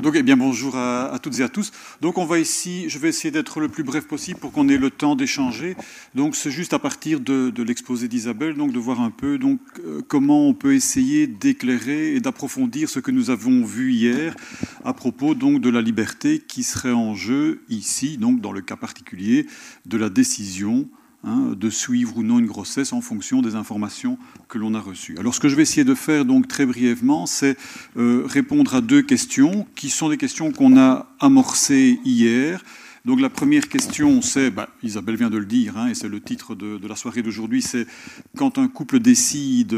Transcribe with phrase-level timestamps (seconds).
[0.00, 1.72] Donc, eh bien, bonjour à, toutes et à tous.
[2.00, 4.76] Donc, on va ici, je vais essayer d'être le plus bref possible pour qu'on ait
[4.76, 5.76] le temps d'échanger.
[6.14, 10.48] Donc, c'est juste à partir de, l'exposé d'Isabelle, donc de voir un peu euh, comment
[10.48, 14.34] on peut essayer d'éclairer et d'approfondir ce que nous avons vu hier
[14.84, 19.46] à propos de la liberté qui serait en jeu ici, donc dans le cas particulier
[19.86, 20.88] de la décision
[21.24, 25.16] hein, de suivre ou non une grossesse en fonction des informations que l'on a reçues.
[25.18, 27.56] Alors ce que je vais essayer de faire donc très brièvement, c'est
[27.96, 32.62] euh, répondre à deux questions qui sont des questions qu'on a amorcées hier.
[33.04, 36.20] Donc la première question, c'est, bah, Isabelle vient de le dire, hein, et c'est le
[36.20, 37.86] titre de, de la soirée d'aujourd'hui, c'est
[38.36, 39.76] quand un couple décide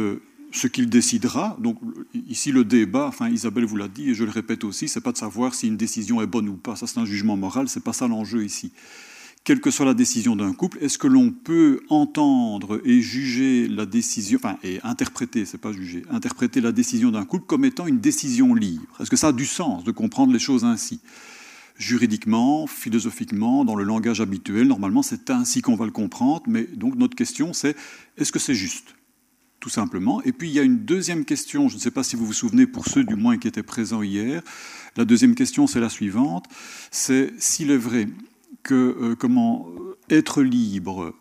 [0.52, 1.56] ce qu'il décidera.
[1.60, 1.78] Donc
[2.28, 5.12] ici le débat, enfin Isabelle vous l'a dit et je le répète aussi, c'est pas
[5.12, 6.76] de savoir si une décision est bonne ou pas.
[6.76, 8.72] Ça c'est un jugement moral, c'est pas ça l'enjeu ici
[9.46, 13.86] quelle que soit la décision d'un couple, est-ce que l'on peut entendre et juger la
[13.86, 18.00] décision, enfin, et interpréter, c'est pas juger, interpréter la décision d'un couple comme étant une
[18.00, 18.82] décision libre?
[18.98, 20.98] Est-ce que ça a du sens de comprendre les choses ainsi?
[21.78, 26.96] Juridiquement, philosophiquement, dans le langage habituel, normalement, c'est ainsi qu'on va le comprendre, mais donc
[26.96, 27.76] notre question, c'est
[28.16, 28.96] est-ce que c'est juste?
[29.60, 30.20] Tout simplement.
[30.24, 32.32] Et puis il y a une deuxième question, je ne sais pas si vous vous
[32.32, 34.42] souvenez pour ceux du moins qui étaient présents hier.
[34.96, 36.46] La deuxième question, c'est la suivante.
[36.90, 38.08] C'est s'il est vrai
[38.66, 39.68] que euh, comment
[40.10, 41.14] être libre,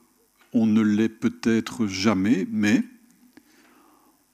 [0.51, 2.81] on ne l'est peut-être jamais, mais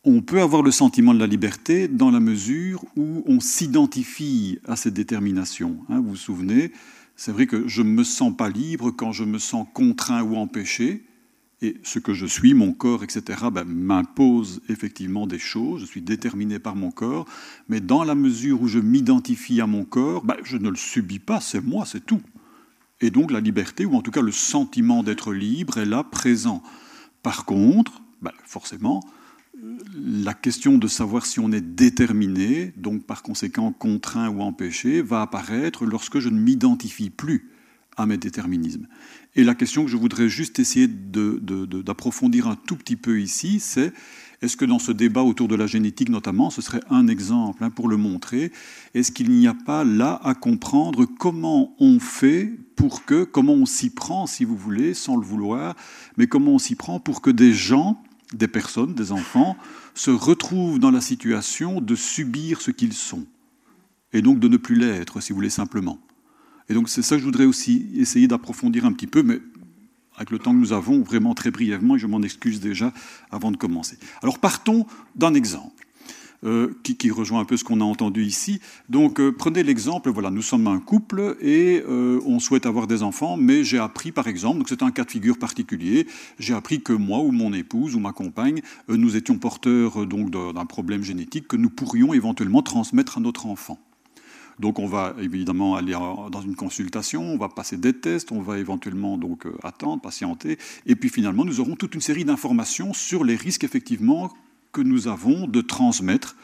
[0.05, 4.77] on peut avoir le sentiment de la liberté dans la mesure où on s'identifie à
[4.77, 5.79] cette détermination.
[5.89, 6.71] Hein, vous vous souvenez,
[7.17, 10.37] c'est vrai que je ne me sens pas libre quand je me sens contraint ou
[10.37, 11.03] empêché,
[11.61, 16.01] et ce que je suis, mon corps, etc., ben, m'impose effectivement des choses, je suis
[16.01, 17.27] déterminé par mon corps,
[17.67, 21.19] mais dans la mesure où je m'identifie à mon corps, ben, je ne le subis
[21.19, 22.21] pas, c'est moi, c'est tout.
[23.01, 26.63] Et donc la liberté, ou en tout cas le sentiment d'être libre, est là présent.
[27.23, 29.01] Par contre, ben, forcément,
[29.95, 35.21] la question de savoir si on est déterminé, donc par conséquent contraint ou empêché, va
[35.21, 37.49] apparaître lorsque je ne m'identifie plus
[37.97, 38.87] à mes déterminismes.
[39.35, 43.93] Et la question que je voudrais juste essayer d'approfondir un tout petit peu ici, c'est
[44.41, 47.69] est-ce que dans ce débat autour de la génétique notamment, ce serait un exemple hein,
[47.69, 48.51] pour le montrer,
[48.93, 53.67] est-ce qu'il n'y a pas là à comprendre comment on fait pour que, comment on
[53.67, 55.75] s'y prend si vous voulez, sans le vouloir,
[56.17, 58.01] mais comment on s'y prend pour que des gens,
[58.33, 59.55] des personnes, des enfants,
[59.93, 63.25] se retrouvent dans la situation de subir ce qu'ils sont,
[64.13, 65.99] et donc de ne plus l'être, si vous voulez, simplement?
[66.69, 69.39] Et donc c'est ça que je voudrais aussi essayer d'approfondir un petit peu, mais
[70.15, 72.93] avec le temps que nous avons, vraiment très brièvement, et je m'en excuse déjà
[73.31, 73.97] avant de commencer.
[74.21, 74.85] Alors partons
[75.15, 75.81] d'un exemple.
[76.43, 78.61] Euh, qui, rejoint un peu ce qu'on a entendu ici.
[78.89, 83.03] Donc, euh, prenez l'exemple, voilà, nous sommes un couple et euh, on souhaite avoir des
[83.03, 86.07] enfants, mais j'ai appris, par exemple, donc c'est un cas de figure particulier,
[86.39, 90.65] j'ai appris que moi ou mon épouse ou ma compagne, nous étions porteurs donc d'un
[90.65, 93.77] problème génétique que nous pourrions éventuellement transmettre à notre enfant.
[94.61, 98.59] Donc on va évidemment aller dans une consultation, on va passer des tests, on va
[98.59, 103.35] éventuellement donc attendre, patienter, et puis finalement nous aurons toute une série d'informations sur les
[103.35, 104.31] risques effectivement
[104.71, 106.35] que nous avons de transmettre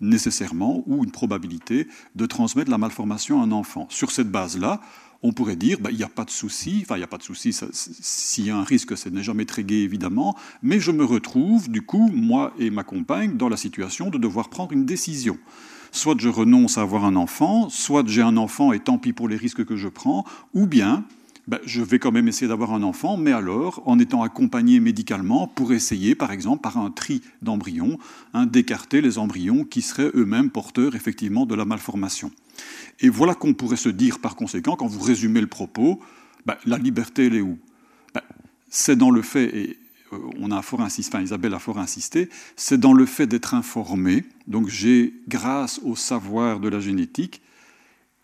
[0.00, 1.86] nécessairement ou une probabilité
[2.16, 3.86] de transmettre la malformation à un enfant.
[3.90, 4.80] Sur cette base-là,
[5.22, 7.18] on pourrait dire, ben, il n'y a pas de souci, enfin il n'y a pas
[7.18, 10.90] de souci, s'il y a un risque, ce n'est jamais très gai évidemment, mais je
[10.90, 14.84] me retrouve, du coup, moi et ma compagne, dans la situation de devoir prendre une
[14.84, 15.38] décision.
[15.92, 19.28] Soit je renonce à avoir un enfant, soit j'ai un enfant et tant pis pour
[19.28, 21.04] les risques que je prends, ou bien
[21.48, 25.48] ben, je vais quand même essayer d'avoir un enfant, mais alors en étant accompagné médicalement
[25.48, 27.98] pour essayer, par exemple, par un tri d'embryons,
[28.32, 32.30] hein, d'écarter les embryons qui seraient eux-mêmes porteurs effectivement de la malformation.
[33.00, 35.98] Et voilà qu'on pourrait se dire par conséquent, quand vous résumez le propos,
[36.46, 37.58] ben, la liberté, elle est où?
[38.14, 38.22] Ben,
[38.68, 39.78] C'est dans le fait, et
[40.38, 44.24] on a fort insisté, Isabelle a fort insisté, c'est dans le fait d'être informé.
[44.46, 47.42] Donc j'ai, grâce au savoir de la génétique,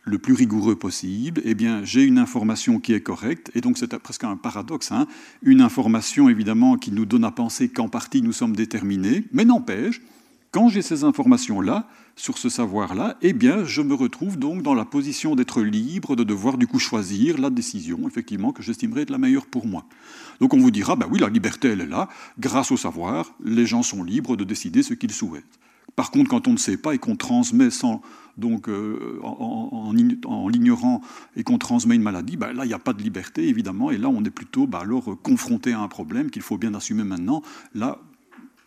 [0.04, 3.98] le plus rigoureux possible, eh bien, j'ai une information qui est correcte, et donc c'est
[3.98, 5.06] presque un paradoxe, hein.
[5.42, 10.00] Une information évidemment qui nous donne à penser qu'en partie nous sommes déterminés, mais n'empêche,
[10.50, 11.86] quand j'ai ces informations-là,
[12.16, 16.24] sur ce savoir-là, eh bien, je me retrouve donc dans la position d'être libre, de
[16.24, 19.84] devoir du coup choisir la décision, effectivement, que j'estimerais être la meilleure pour moi.
[20.40, 22.08] Donc on vous dira, ben oui, la liberté, elle est là,
[22.38, 25.58] grâce au savoir, les gens sont libres de décider ce qu'ils souhaitent.
[25.96, 28.02] Par contre, quand on ne sait pas et qu'on transmet sans,
[28.36, 29.92] donc, euh, en,
[30.48, 31.02] l'ignorant
[31.36, 33.98] et qu'on transmet une maladie, bah, là, il n'y a pas de liberté, évidemment, et
[33.98, 37.42] là, on est plutôt bah, alors confronté à un problème qu'il faut bien assumer maintenant.
[37.74, 37.98] Là,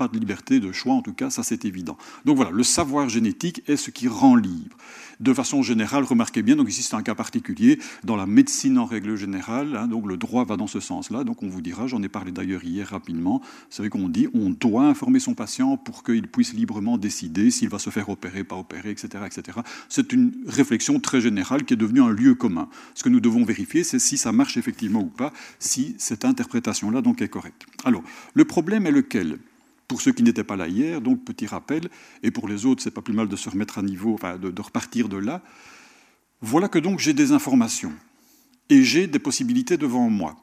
[0.01, 1.95] pas de liberté de choix, en tout cas, ça c'est évident.
[2.25, 4.75] Donc voilà, le savoir génétique est ce qui rend libre.
[5.19, 8.85] De façon générale, remarquez bien, donc ici c'est un cas particulier, dans la médecine en
[8.85, 12.01] règle générale, hein, donc le droit va dans ce sens-là, donc on vous dira, j'en
[12.01, 16.03] ai parlé d'ailleurs hier rapidement, c'est vrai qu'on dit on doit informer son patient pour
[16.03, 19.23] qu'il puisse librement décider s'il va se faire opérer, pas opérer, etc.
[19.27, 19.59] etc.
[19.87, 22.67] C'est une réflexion très générale qui est devenue un lieu commun.
[22.95, 27.01] Ce que nous devons vérifier, c'est si ça marche effectivement ou pas, si cette interprétation-là
[27.03, 27.67] donc est correcte.
[27.83, 28.01] Alors,
[28.33, 29.37] le problème est lequel?
[29.91, 31.89] Pour ceux qui n'étaient pas là hier, donc petit rappel,
[32.23, 34.61] et pour les autres, c'est pas plus mal de se remettre à niveau, enfin de,
[34.61, 35.41] repartir de là.
[36.39, 37.91] Voilà que donc j'ai des informations
[38.69, 40.37] et j'ai des possibilités devant moi.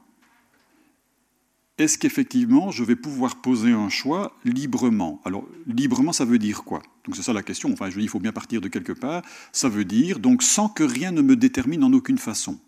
[1.78, 5.22] Est-ce qu'effectivement je vais pouvoir poser un choix librement?
[5.24, 6.82] Alors librement, ça veut dire quoi?
[7.06, 7.72] Donc c'est ça la question.
[7.72, 9.22] Enfin, je dis, il faut bien partir de quelque part.
[9.52, 12.58] Ça veut dire donc sans que rien ne me détermine en aucune façon.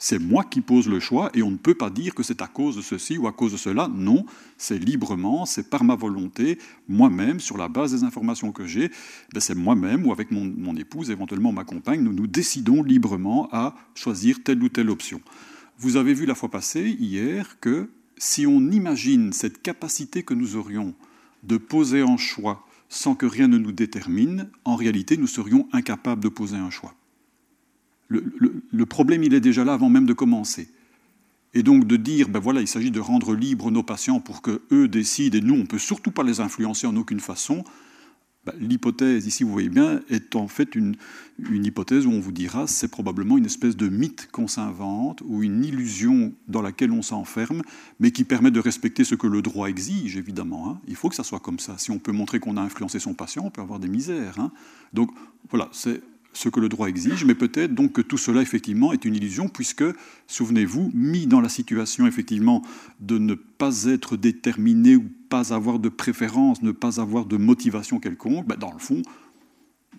[0.00, 2.46] C'est moi qui pose le choix et on ne peut pas dire que c'est à
[2.46, 3.88] cause de ceci ou à cause de cela.
[3.92, 4.24] Non,
[4.56, 6.58] c'est librement, c'est par ma volonté,
[6.88, 8.90] moi-même, sur la base des informations que j'ai.
[9.34, 13.74] Ben c'est moi-même ou avec mon, épouse, éventuellement ma compagne, nous nous décidons librement à
[13.96, 15.20] choisir telle ou telle option.
[15.78, 20.54] Vous avez vu la fois passée, hier, que si on imagine cette capacité que nous
[20.54, 20.94] aurions
[21.42, 26.22] de poser un choix sans que rien ne nous détermine, en réalité, nous serions incapables
[26.22, 26.94] de poser un choix.
[28.08, 28.47] Le,
[28.86, 30.68] problème, il est déjà là avant même de commencer.
[31.54, 34.88] Et donc de dire, ben voilà, il s'agit de rendre libres nos patients pour qu'eux
[34.88, 37.64] décident, et nous, on ne peut surtout pas les influencer en aucune façon,
[38.44, 40.96] ben, l'hypothèse, ici vous voyez bien, est en fait une,
[41.50, 45.42] une hypothèse où on vous dira, c'est probablement une espèce de mythe qu'on s'invente, ou
[45.42, 47.62] une illusion dans laquelle on s'enferme,
[47.98, 50.70] mais qui permet de respecter ce que le droit exige, évidemment.
[50.70, 50.80] Hein.
[50.86, 51.76] Il faut que ça soit comme ça.
[51.78, 54.38] Si on peut montrer qu'on a influencé son patient, on peut avoir des misères.
[54.38, 54.52] Hein.
[54.92, 55.10] Donc
[55.50, 56.00] voilà, c'est
[56.32, 59.48] ce que le droit exige, mais peut-être donc que tout cela effectivement est une illusion,
[59.48, 59.84] puisque,
[60.26, 62.62] souvenez-vous, mis dans la situation effectivement
[63.00, 67.98] de ne pas être déterminé ou pas avoir de préférence, ne pas avoir de motivation
[67.98, 69.02] quelconque, ben dans le fond,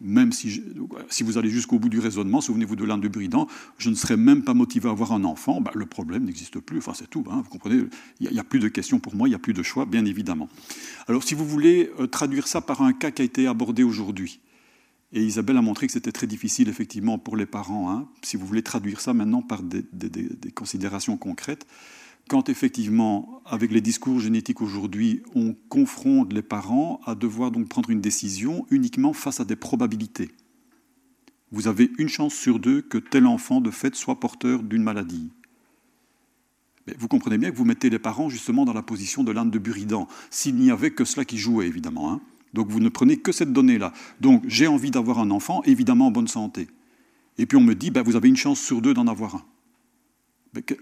[0.02, 0.64] même si,
[1.10, 3.48] si vous allez jusqu'au bout du raisonnement, souvenez-vous de l'un de Buridan,
[3.78, 6.78] je ne serais même pas motivé à avoir un enfant, ben le problème n'existe plus,
[6.78, 7.84] enfin c'est tout, hein, vous comprenez,
[8.20, 10.06] il n'y a, plus de questions pour moi, il n'y a plus de choix, bien
[10.06, 10.48] évidemment.
[11.08, 14.40] Alors si vous voulez euh, traduire ça par un cas qui a été abordé aujourd'hui,
[15.12, 18.46] et Isabelle a montré que c'était très difficile, effectivement, pour les parents, hein, si vous
[18.46, 19.84] voulez traduire ça maintenant par des,
[20.54, 21.66] considérations concrètes.
[22.28, 27.90] Quand, effectivement, avec les discours génétiques aujourd'hui, on confronte les parents à devoir donc prendre
[27.90, 30.30] une décision uniquement face à des probabilités.
[31.52, 35.32] Vous avez une chance sur deux que tel enfant, de fait, soit porteur d'une maladie.
[37.00, 39.58] Vous comprenez bien que vous mettez les parents justement dans la position de l'âne de
[39.58, 42.14] Buridan, s'il n'y avait que cela qui jouait, évidemment.
[42.14, 42.22] Hein.
[42.54, 43.94] Donc vous ne prenez que cette donnée-là.
[44.22, 46.68] Donc j'ai envie d'avoir un enfant, évidemment en bonne santé.
[47.38, 49.46] Et puis on me dit, ben, vous avez une chance sur deux d'en avoir un.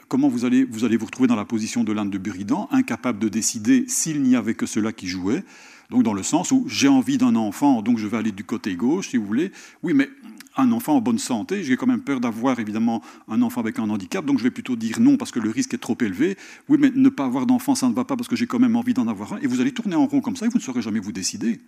[0.08, 3.30] comment vous allez, vous allez retrouver dans la position de l'âne de Buridan, incapable de
[3.30, 5.44] décider s'il n'y avait que cela qui jouait
[5.90, 8.76] Donc dans le sens où j'ai envie d'un enfant, donc je vais aller du côté
[8.76, 9.52] gauche, si vous voulez.
[9.84, 10.10] Oui, mais
[10.58, 13.90] un enfant en bonne santé, j'ai quand même peur d'avoir évidemment un enfant avec un
[13.90, 16.38] handicap, donc je vais plutôt dire non parce que le risque est trop élevé.
[16.68, 18.76] Oui, mais ne pas avoir d'enfant, ça ne va pas parce que j'ai quand même
[18.76, 19.38] envie d'en avoir un.
[19.38, 21.62] Et vous allez tourner en rond comme ça et vous ne saurez jamais vous décider.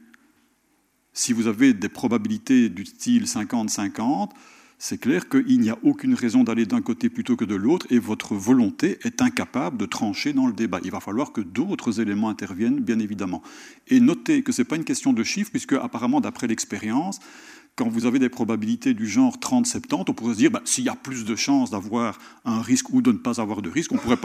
[1.14, 4.30] Si vous avez des probabilités du style 50-50,
[4.82, 8.00] c'est clair qu'il n'y a aucune raison d'aller d'un côté plutôt que de l'autre et
[8.00, 10.80] votre volonté est incapable de trancher dans le débat.
[10.86, 13.44] Il va falloir que d'autres éléments interviennent, bien évidemment.
[13.90, 17.20] Et notez que ce n'est pas une question de chiffres, puisque apparemment, d'après l'expérience,
[17.76, 20.90] quand vous avez des probabilités du genre 30-70, on pourrait se dire, bah, s'il y
[20.90, 23.98] a plus de chances d'avoir un risque ou de ne pas avoir de risque, on
[23.98, 24.18] pourrait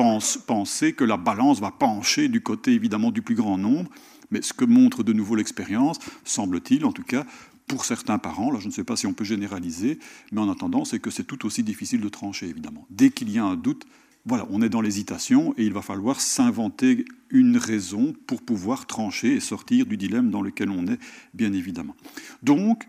[0.47, 3.91] penser que la balance va pencher du côté évidemment du plus grand nombre.
[4.31, 7.27] Mais ce que montre de nouveau l'expérience, semble-t-il en tout cas,
[7.67, 9.99] pour certains parents, là je ne sais pas si on peut généraliser,
[10.33, 12.87] mais en attendant, c'est que c'est tout aussi difficile de trancher, évidemment.
[12.91, 13.85] Dès qu'il y a un doute,
[14.27, 19.35] voilà, on est dans l'hésitation et il va falloir s'inventer une raison pour pouvoir trancher
[19.35, 20.99] et sortir du dilemme dans lequel on est,
[21.35, 21.95] bien évidemment.
[22.43, 22.89] Donc,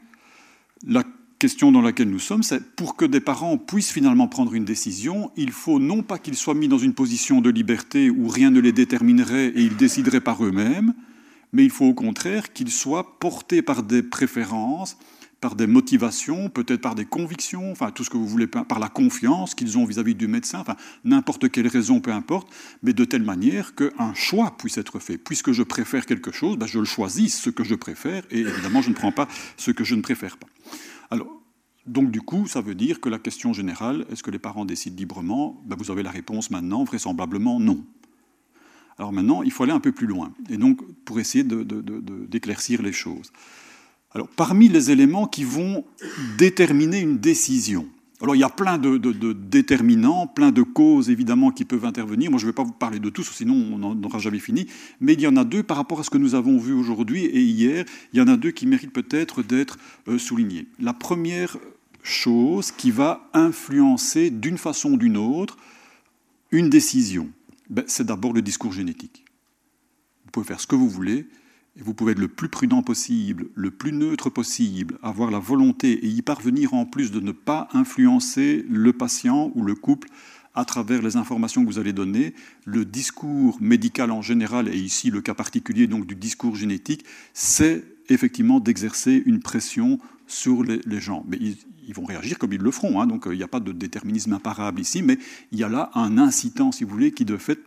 [0.86, 1.04] la
[1.40, 5.32] question dans laquelle nous sommes, c'est pour que des parents puissent finalement prendre une décision,
[5.36, 8.60] il faut non pas qu'ils soient mis dans une position de liberté où rien ne
[8.60, 10.94] les déterminerait et ils décideraient par eux-mêmes,
[11.54, 14.98] mais il faut au contraire qu'ils soient portés par des préférences,
[15.42, 18.90] par des motivations, peut-être par des convictions, enfin tout ce que vous voulez, par la
[18.90, 22.48] confiance qu'ils ont vis-à-vis du médecin, enfin n'importe quelle raison, peu importe,
[22.82, 25.18] mais de telle manière qu'un choix puisse être fait.
[25.18, 28.82] Puisque je préfère quelque chose, ben je le choisis, ce que je préfère, et évidemment
[28.82, 30.48] je ne prends pas ce que je ne préfère pas.
[31.12, 31.28] Alors,
[31.86, 34.96] donc du coup, ça veut dire que la question générale, est-ce que les parents décident
[34.98, 35.62] librement?
[35.66, 37.86] Ben, Vous avez la réponse maintenant, vraisemblablement non.
[38.98, 42.94] Alors maintenant, il faut aller un peu plus loin, et donc pour essayer d'éclaircir les
[42.94, 43.32] choses.
[44.14, 45.84] Alors, parmi les éléments qui vont
[46.38, 47.86] déterminer une décision,
[48.22, 48.98] Alors il y a plein de,
[49.34, 52.32] déterminants, plein de causes évidemment qui peuvent intervenir.
[52.32, 54.68] Moi je ne vais pas vous parler de tous, sinon on n'aura jamais fini.
[55.02, 57.26] Mais il y en a deux par rapport à ce que nous avons vu aujourd'hui
[57.26, 57.84] et hier.
[58.14, 60.68] Il y en a deux qui méritent peut-être d'être euh, soulignés.
[60.80, 61.58] La première
[62.04, 65.58] chose qui va influencer d'une façon ou d'une autre
[66.52, 67.30] une décision,
[67.70, 69.26] ben, c'est d'abord le discours génétique.
[70.26, 71.28] Vous pouvez faire ce que vous voulez,
[71.78, 75.92] et vous pouvez être le plus prudent possible, le plus neutre possible, avoir la volonté
[76.06, 80.08] et y parvenir en plus de ne pas influencer le patient ou le couple
[80.54, 82.34] à travers les informations que vous allez donner.
[82.64, 87.84] Le discours médical en général, et ici le cas particulier donc du discours génétique, c'est
[88.08, 91.24] effectivement d'exercer une pression sur les, gens.
[91.28, 93.60] Mais ils, vont réagir comme ils le feront, hein, donc euh, il n'y a pas
[93.60, 95.18] de déterminisme imparable ici, mais
[95.52, 97.60] il y a là un incitant, si vous voulez, qui de fait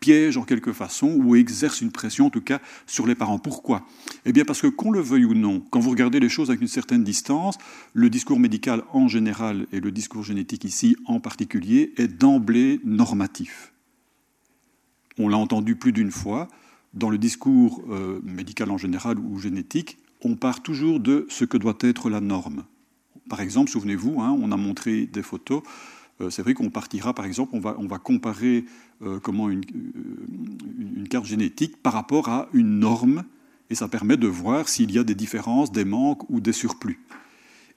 [0.00, 3.38] piège en quelque façon ou exerce une pression en tout cas sur les parents.
[3.38, 3.86] Pourquoi?
[4.24, 6.60] Eh bien parce que qu'on le veuille ou non, quand vous regardez les choses avec
[6.60, 7.58] une certaine distance,
[7.94, 13.72] le discours médical en général et le discours génétique ici en particulier est d'emblée normatif.
[15.18, 16.48] On l'a entendu plus d'une fois,
[16.94, 21.56] dans le discours euh, médical en général ou génétique, on part toujours de ce que
[21.56, 22.64] doit être la norme.
[23.28, 25.62] Par exemple, souvenez-vous, hein, on a montré des photos
[26.20, 28.64] euh, c'est vrai qu'on partira, par exemple, on va, on va comparer
[29.02, 33.24] euh, comment une, euh, une, carte génétique par rapport à une norme,
[33.70, 37.00] et ça permet de voir s'il y a des différences, des manques ou des surplus.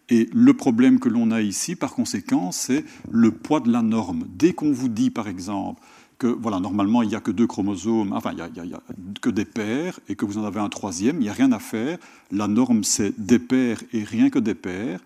[0.09, 4.25] Et le problème que l'on a ici, par conséquent, c'est le poids de la norme.
[4.27, 5.81] Dès qu'on vous dit, par exemple,
[6.21, 10.23] que voilà, normalement, il n'y a que deux chromosomes, il a, des paires, et que
[10.23, 11.97] vous en avez un troisième, il n'y a rien à faire.
[12.31, 14.99] La norme, c'est des paires et rien que des paires.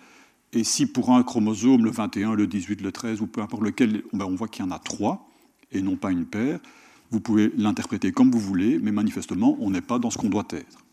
[0.51, 4.03] Et si pour un chromosome, le 21, le 18, le 13, ou peu importe lequel,
[4.11, 5.29] ben, on voit qu'il y en a trois,
[5.71, 6.59] et non pas une paire,
[7.11, 10.47] vous pouvez l'interpréter comme vous voulez, mais manifestement, on n'est pas dans ce qu'on doit
[10.49, 10.83] être.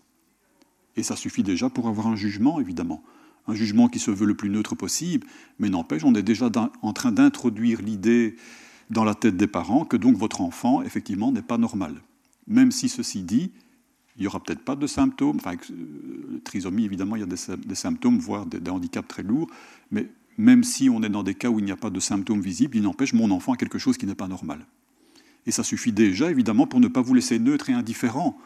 [0.95, 3.03] Et ça suffit déjà pour avoir un jugement, évidemment.
[3.49, 5.27] Un jugement qui se veut le plus neutre possible,
[5.59, 6.49] mais n'empêche, on est déjà
[6.81, 8.37] en train d'introduire l'idée
[8.93, 11.95] dans la tête des parents que donc votre enfant, effectivement, n'est pas normal.
[12.47, 13.51] Même si ceci dit,
[14.17, 15.37] il n'y aura peut-être pas de symptômes.
[15.37, 19.49] Enfin, euh, trisomie, évidemment, il y a des, symptômes, voire des, handicaps très lourds.
[19.91, 22.43] Mais même si on est dans des cas où il n'y a pas de symptômes
[22.43, 24.67] visibles, il n'empêche, mon enfant a quelque chose qui n'est pas normal.
[25.47, 28.39] Et ça suffit déjà, évidemment, pour ne pas vous laisser neutre et indifférent.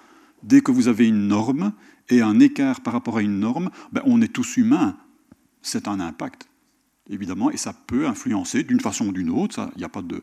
[0.44, 1.72] Dès que vous avez une norme
[2.08, 4.96] et un écart par rapport à une norme, ben, on est tous humains.
[5.60, 6.48] C'est un impact,
[7.10, 9.70] évidemment, et ça peut influencer d'une façon ou d'une autre.
[9.76, 10.22] Il n'y a pas de,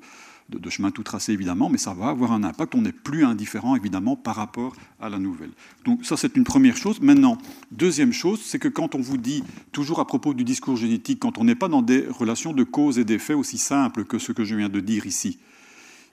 [0.70, 2.76] chemin tout tracé évidemment, mais ça va avoir un impact.
[2.76, 5.52] On n'est plus indifférent évidemment par rapport à la nouvelle.
[5.86, 7.00] Donc ça c'est une première chose.
[7.02, 7.38] Maintenant,
[7.72, 11.38] deuxième chose, c'est que quand on vous dit, toujours à propos du discours génétique, quand
[11.38, 14.44] on n'est pas dans des relations de cause et d'effet aussi simples que ce que
[14.44, 15.40] je viens de dire ici,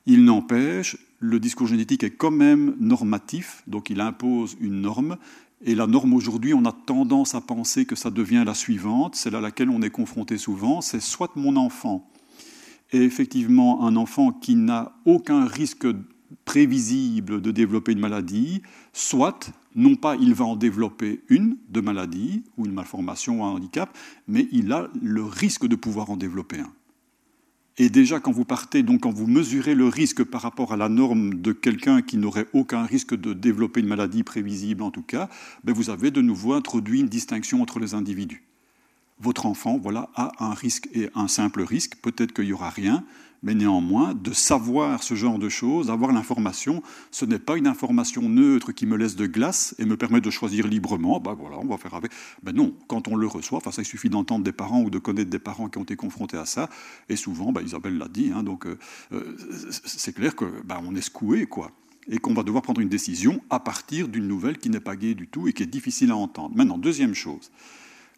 [0.06, 5.18] il n'empêche, le discours génétique est quand même normatif, donc il impose une norme,
[5.64, 9.34] et la norme aujourd'hui, on a tendance à penser que ça devient la suivante, celle
[9.34, 12.10] à laquelle on est confronté souvent, c'est soit mon enfant
[12.92, 15.86] est effectivement un enfant qui n'a aucun risque
[16.44, 18.62] prévisible de développer une maladie,
[18.92, 23.50] soit, non pas il va en développer une de maladie ou une malformation ou un
[23.50, 26.72] handicap, mais il a le risque de pouvoir en développer un.
[27.82, 30.90] Et déjà, quand vous partez, donc quand vous mesurez le risque par rapport à la
[30.90, 35.30] norme de quelqu'un qui n'aurait aucun risque de développer une maladie prévisible en tout cas,
[35.64, 38.44] ben vous avez de nouveau introduit une distinction entre les individus
[39.20, 41.96] votre enfant voilà, a un risque et un simple risque.
[42.02, 43.04] Peut-être qu'il n'y aura rien,
[43.42, 48.28] mais néanmoins, de savoir ce genre de choses, avoir l'information, ce n'est pas une information
[48.28, 51.20] neutre qui me laisse de glace et me permet de choisir librement.
[51.20, 52.12] Ben voilà, on va faire avec.
[52.42, 54.98] Ben non, quand on le reçoit, enfin ça il suffit d'entendre des parents ou de
[54.98, 56.68] connaître des parents qui ont été confrontés à ça,
[57.08, 58.78] et souvent, ben, Isabelle l'a dit, hein, donc euh,
[59.12, 59.36] euh,
[59.84, 61.72] c'est clair que ben, on est secoué, quoi
[62.08, 65.14] et qu'on va devoir prendre une décision à partir d'une nouvelle qui n'est pas gaie
[65.14, 66.56] du tout et qui est difficile à entendre.
[66.56, 67.50] Maintenant, deuxième chose,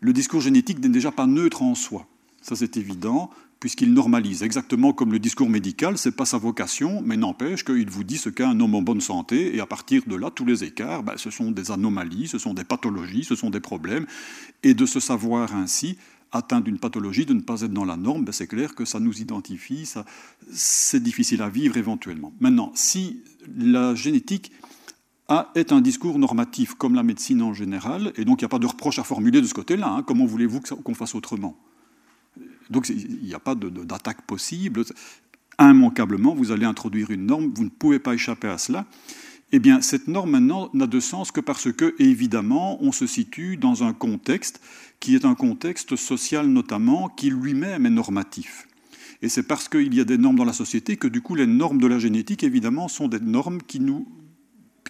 [0.00, 2.06] le discours génétique n'est déjà pas neutre en soi.
[2.40, 3.30] Ça, c'est évident,
[3.62, 4.42] puisqu'il normalise.
[4.42, 8.16] Exactement comme le discours médical, ce n'est pas sa vocation, mais n'empêche qu'il vous dit
[8.16, 11.04] ce qu'est un homme en bonne santé, et à partir de là, tous les écarts,
[11.04, 14.04] ben, ce sont des anomalies, ce sont des pathologies, ce sont des problèmes,
[14.64, 15.96] et de se savoir ainsi
[16.32, 18.98] atteint d'une pathologie, de ne pas être dans la norme, ben, c'est clair que ça
[18.98, 20.04] nous identifie, ça,
[20.50, 22.32] c'est difficile à vivre éventuellement.
[22.40, 23.22] Maintenant, si
[23.56, 24.50] la génétique
[25.54, 28.58] est un discours normatif, comme la médecine en général, et donc il n'y a pas
[28.58, 29.88] de reproche à formuler de ce côté-là.
[29.88, 30.02] Hein.
[30.02, 31.56] Comment voulez-vous qu'on fasse autrement?
[32.72, 34.84] Donc il n'y a pas d'attaque possible.
[35.60, 38.86] Immanquablement, vous allez introduire une norme, vous ne pouvez pas échapper à cela.
[39.52, 43.58] Eh bien, cette norme maintenant n'a de sens que parce que, évidemment, on se situe
[43.58, 44.62] dans un contexte
[44.98, 48.66] qui est un contexte social notamment, qui lui-même est normatif.
[49.20, 51.46] Et c'est parce qu'il y a des normes dans la société que, du coup, les
[51.46, 54.08] normes de la génétique, évidemment, sont des normes qui nous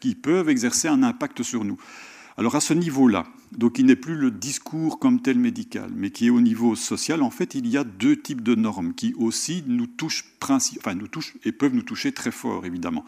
[0.01, 1.79] qui peuvent exercer un impact sur nous.
[2.39, 6.27] Alors à ce niveau-là, donc il n'est plus le discours comme tel médical, mais qui
[6.27, 9.63] est au niveau social, en fait, il y a deux types de normes qui aussi
[9.67, 13.05] nous touchent, enfin, nous touchent et peuvent nous toucher très fort, évidemment.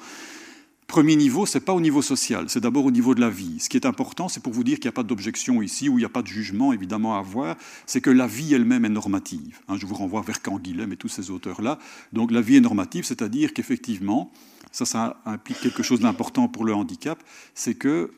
[0.87, 3.59] Premier niveau, ce n'est pas au niveau social, c'est d'abord au niveau de la vie.
[3.59, 5.95] Ce qui est important, c'est pour vous dire qu'il n'y a pas d'objection ici, où
[5.95, 8.91] il n'y a pas de jugement évidemment à avoir, c'est que la vie elle-même est
[8.91, 9.61] normative.
[9.69, 11.79] Hein, je vous renvoie vers Canguilhem et tous ces auteurs-là.
[12.13, 14.31] Donc la vie est normative, c'est-à-dire qu'effectivement,
[14.73, 17.23] ça, ça implique quelque chose d'important pour le handicap,
[17.55, 18.11] c'est que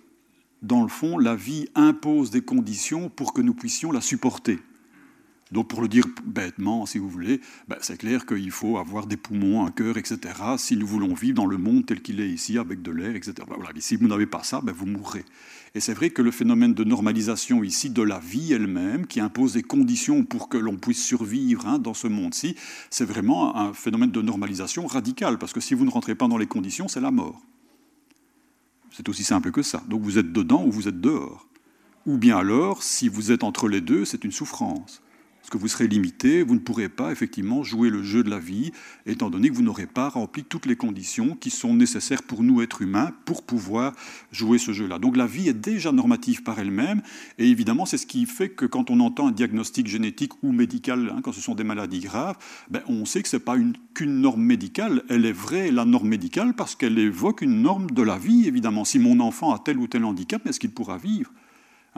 [0.62, 4.58] dans le fond, la vie impose des conditions pour que nous puissions la supporter.
[5.52, 9.16] Donc pour le dire bêtement, si vous voulez, ben, c'est clair qu'il faut avoir des
[9.16, 10.18] poumons, un cœur, etc.
[10.58, 13.34] Si nous voulons vivre dans le monde tel qu'il est ici, avec de l'air, etc.
[13.48, 13.70] Ben, voilà.
[13.78, 15.25] si vous n'avez pas ça, ben, vous mourrez.
[15.76, 19.52] Et c'est vrai que le phénomène de normalisation ici de la vie elle-même, qui impose
[19.52, 22.56] des conditions pour que l'on puisse survivre hein, dans ce monde-ci,
[22.90, 26.38] c'est vraiment un phénomène de normalisation radical, parce que si vous ne rentrez pas dans
[26.38, 27.40] les conditions, c'est la mort.
[28.96, 29.82] C'est aussi simple que ça.
[29.88, 31.46] Donc vous êtes dedans ou vous êtes dehors.
[32.06, 35.02] Ou bien alors, si vous êtes entre les deux, c'est une souffrance
[35.46, 38.40] parce que vous serez limité, vous ne pourrez pas effectivement jouer le jeu de la
[38.40, 38.72] vie,
[39.06, 42.62] étant donné que vous n'aurez pas rempli toutes les conditions qui sont nécessaires pour nous,
[42.62, 43.92] êtres humains, pour pouvoir
[44.32, 44.98] jouer ce jeu-là.
[44.98, 47.00] Donc la vie est déjà normative par elle-même,
[47.38, 51.12] et évidemment c'est ce qui fait que quand on entend un diagnostic génétique ou médical,
[51.14, 52.38] hein, quand ce sont des maladies graves,
[52.68, 53.54] ben, on sait que ce n'est pas
[53.94, 58.02] qu'une norme médicale, elle est vraie, la norme médicale, parce qu'elle évoque une norme de
[58.02, 58.84] la vie, évidemment.
[58.84, 61.30] Si mon enfant a tel ou tel handicap, est-ce qu'il pourra vivre?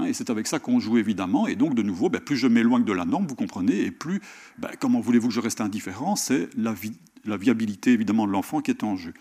[0.06, 1.46] Et c'est avec ça qu'on joue évidemment.
[1.46, 4.20] Et donc, de nouveau, ben, plus je m'éloigne de la norme, vous comprenez, et plus,
[4.58, 6.74] ben, comment voulez-vous que je reste indifférent C'est la,
[7.36, 9.12] viabilité évidemment de l'enfant qui est en jeu.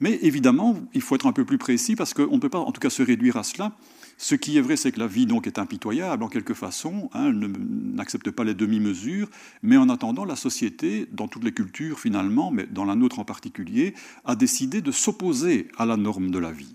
[0.00, 2.72] Mais évidemment, il faut être un peu plus précis parce qu'on ne peut pas, en
[2.72, 3.72] tout cas, se réduire à cela.
[4.18, 7.28] Ce qui est vrai, c'est que la vie donc est impitoyable en quelque façon, hein,
[7.28, 7.52] elle
[7.94, 9.28] n'accepte pas les demi-mesures,
[9.62, 13.24] mais en attendant, la société, dans toutes les cultures finalement, mais dans la nôtre en
[13.24, 13.94] particulier,
[14.24, 16.74] a décidé de s'opposer à la norme de la vie.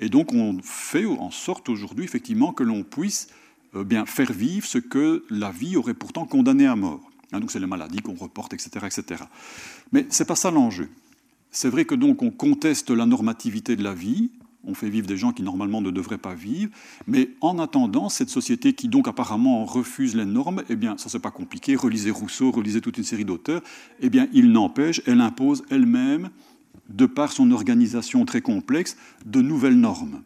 [0.00, 3.28] Et donc on fait en sorte aujourd'hui effectivement que l'on puisse
[3.74, 7.10] euh, bien faire vivre ce que la vie aurait pourtant condamné à mort.
[7.32, 9.24] Hein, donc c'est les maladies qu'on reporte, etc., etc.
[9.92, 10.88] Mais c'est pas ça l'enjeu.
[11.50, 14.30] C'est vrai que donc on conteste la normativité de la vie,
[14.64, 16.70] on fait vivre des gens qui normalement ne devraient pas vivre,
[17.06, 21.18] mais en attendant, cette société qui donc apparemment refuse les normes, eh bien, ça c'est
[21.18, 23.62] pas compliqué, relisez Rousseau, relisez toute une série d'auteurs,
[24.00, 26.30] eh bien, il n'empêche, elle impose elle-même
[26.88, 30.22] de par son organisation très complexe, de nouvelles normes,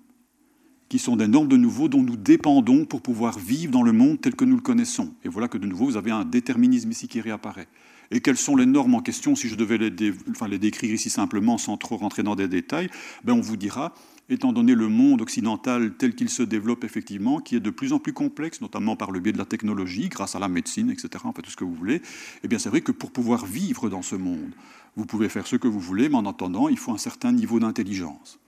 [0.89, 4.21] qui sont des normes de nouveau dont nous dépendons pour pouvoir vivre dans le monde
[4.21, 5.15] tel que nous le connaissons.
[5.25, 7.69] Et voilà que de nouveau, vous avez un déterminisme ici qui réapparaît.
[8.11, 11.79] Et quelles sont les normes en question Si je devais les, décrire ici simplement, sans
[11.79, 12.89] trop rentrer dans des détails,
[13.25, 13.95] ben on vous dira,
[14.29, 17.99] étant donné le monde occidental tel qu'il se développe effectivement, qui est de plus en
[17.99, 21.33] plus complexe, notamment par le biais de la technologie, grâce à la médecine, etc., en
[21.33, 22.01] fait, tout ce que vous voulez,
[22.43, 24.53] eh bien c'est vrai que pour pouvoir vivre dans ce monde,
[24.97, 27.59] vous pouvez faire ce que vous voulez, mais en attendant, il faut un certain niveau
[27.61, 28.39] d'intelligence.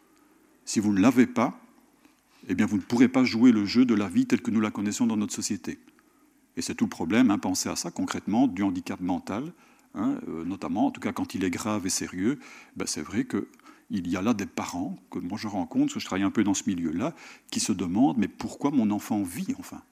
[0.64, 1.60] Si vous ne l'avez pas,
[2.48, 4.60] eh bien, vous ne pourrez pas jouer le jeu de la vie tel que nous
[4.60, 5.78] la connaissons dans notre société.
[6.56, 9.52] Et c'est tout le problème, hein, pensez à ça concrètement, du handicap mental,
[9.94, 12.38] hein, euh, notamment, en tout cas quand il est grave et sérieux,
[12.76, 13.24] ben, c'est vrai
[13.90, 16.30] qu'il y a là des parents, que moi je rencontre, parce que je travaille un
[16.30, 17.14] peu dans ce milieu-là,
[17.50, 19.82] qui se demandent, mais pourquoi mon enfant vit enfin?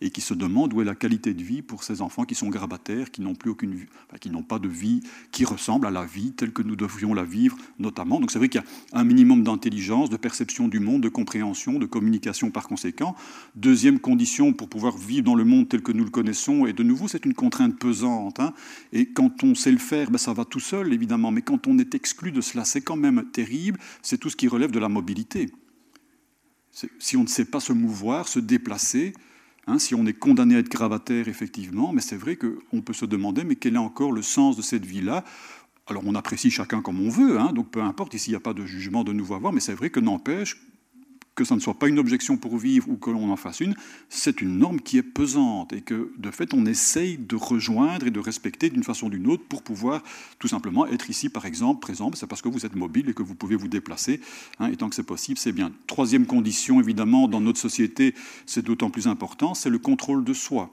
[0.00, 2.48] Et qui se demandent où est la qualité de vie pour ces enfants qui sont
[2.48, 3.86] grabataires, qui n'ont plus aucune,
[4.20, 7.24] qui n'ont pas de vie qui ressemble à la vie telle que nous devrions la
[7.24, 8.20] vivre, notamment.
[8.20, 11.78] Donc c'est vrai qu'il y a un minimum d'intelligence, de perception du monde, de compréhension,
[11.78, 13.14] de communication par conséquent.
[13.54, 16.82] Deuxième condition pour pouvoir vivre dans le monde tel que nous le connaissons, et de
[16.82, 18.40] nouveau c'est une contrainte pesante.
[18.40, 18.54] Hein.
[18.92, 21.78] et quand on sait le faire, ben, ça va tout seul évidemment, mais quand on
[21.78, 23.78] est exclu de cela, c'est quand même terrible.
[24.02, 25.50] C'est tout ce qui relève de la mobilité.
[26.98, 29.12] Si on ne sait pas se mouvoir, se déplacer,
[29.70, 33.04] Hein, si on est condamné à être gravataire, effectivement, mais c'est vrai qu'on peut se
[33.04, 35.24] demander, mais quel est encore le sens de cette vie-là?
[35.86, 38.40] Alors on apprécie chacun comme on veut, hein, donc peu importe, ici il n'y a
[38.40, 40.60] pas de jugement de nouveau avoir, mais c'est vrai que n'empêche
[41.34, 43.74] que ça ne soit pas une objection pour vivre ou que l'on en fasse une,
[44.08, 48.10] c'est une norme qui est pesante et que de fait on essaye de rejoindre et
[48.10, 50.02] de respecter d'une façon ou d'une autre pour pouvoir
[50.38, 53.22] tout simplement être ici par exemple présent, c'est parce que vous êtes mobile et que
[53.22, 54.20] vous pouvez vous déplacer,
[54.58, 55.72] hein, et tant que c'est possible, c'est bien.
[55.86, 58.14] Troisième condition évidemment dans notre société,
[58.46, 60.70] c'est d'autant plus important, c'est le contrôle de soi,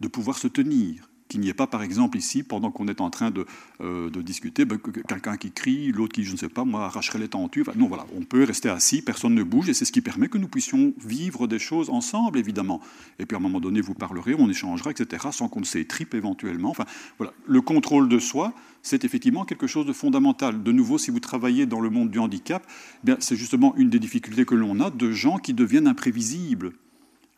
[0.00, 3.10] de pouvoir se tenir qu'il n'y ait pas, par exemple, ici, pendant qu'on est en
[3.10, 3.46] train de,
[3.80, 7.28] euh, discuter, ben, quelqu'un qui crie, l'autre qui, je ne sais pas, moi, arracherait les
[7.28, 7.70] tentures.
[7.76, 10.38] non, voilà, on peut rester assis, personne ne bouge, et c'est ce qui permet que
[10.38, 12.80] nous puissions vivre des choses ensemble, évidemment.
[13.18, 16.70] Et puis, à un moment donné, vous parlerez, on échangera, etc., sans qu'on s'étripe éventuellement.
[16.70, 16.84] Enfin,
[17.18, 20.62] voilà, le contrôle de soi, c'est effectivement quelque chose de fondamental.
[20.62, 22.66] De nouveau, si vous travaillez dans le monde du handicap,
[23.08, 26.72] eh c'est justement une des difficultés que l'on a de gens qui deviennent imprévisibles.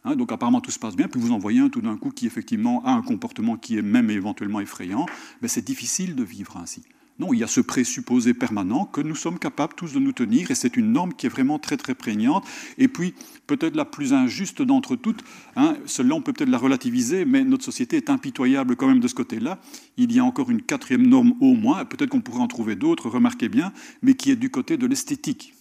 [0.07, 2.11] Hein, donc apparemment tout se passe bien, puis vous en voyez un tout d'un coup
[2.11, 5.05] qui effectivement a un comportement qui est même éventuellement effrayant,
[5.43, 6.83] mais c'est difficile de vivre ainsi.
[7.19, 10.51] Non, il y a ce présupposé permanent que nous sommes capables tous de nous tenir,
[10.51, 12.45] et c'est une norme qui est vraiment très très prégnante.
[12.79, 13.15] Et puis,
[13.47, 15.25] peut-être la plus injuste d'entre toutes,
[15.57, 19.09] hein, celle-là on peut peut-être la relativiser, mais notre société est impitoyable quand même de
[19.09, 19.59] ce côté-là.
[19.97, 23.09] Il y a encore une quatrième norme au moins, peut-être qu'on pourrait en trouver d'autres,
[23.09, 25.55] remarquez bien, mais qui est du côté de l'esthétique.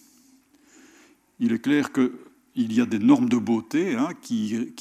[1.40, 1.90] Il est clair
[2.56, 4.72] qu'il y a des normes de beauté hein, qui,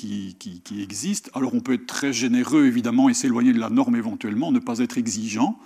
[0.79, 1.29] existent.
[1.33, 4.79] Alors on peut être très généreux évidemment et s'éloigner de la norme éventuellement, ne pas
[4.79, 5.59] être exigeant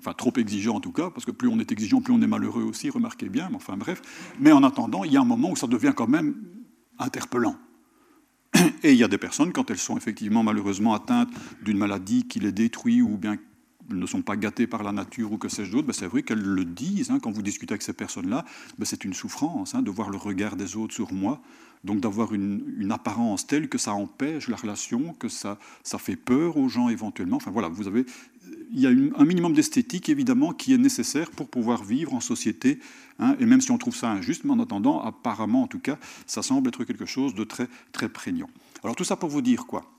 [0.00, 2.26] enfin trop exigeant en tout cas, parce que plus on est exigeant, plus on est
[2.26, 4.02] malheureux aussi, remarquez bien, mais enfin bref.
[4.38, 6.34] Mais en attendant, il y a un moment où ça devient quand même
[6.98, 7.56] interpellant.
[8.82, 11.30] Et il y a des personnes, quand elles sont effectivement malheureusement atteintes
[11.62, 13.38] d'une maladie qui les détruit ou bien
[13.90, 16.42] ne sont pas gâtées par la nature ou que sais-je d'autre, ben c'est vrai qu'elles
[16.42, 17.10] le disent.
[17.10, 18.44] Hein, quand vous discutez avec ces personnes-là,
[18.78, 21.40] ben c'est une souffrance hein, de voir le regard des autres sur moi,
[21.84, 25.58] donc d'avoir une, apparence telle que ça empêche la relation, que ça,
[25.98, 27.36] fait peur aux gens éventuellement.
[27.36, 28.06] Enfin voilà, vous avez,
[28.72, 32.78] il y a un minimum d'esthétique évidemment qui est nécessaire pour pouvoir vivre en société.
[33.18, 35.98] Hein, et même si on trouve ça injuste, mais en attendant, apparemment en tout cas,
[36.26, 38.48] ça semble être quelque chose de très très prégnant.
[38.82, 39.90] Alors tout ça pour vous dire quoi?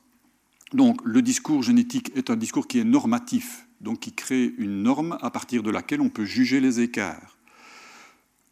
[0.73, 5.17] Donc le discours génétique est un discours qui est normatif, donc qui crée une norme
[5.21, 7.37] à partir de laquelle on peut juger les écarts.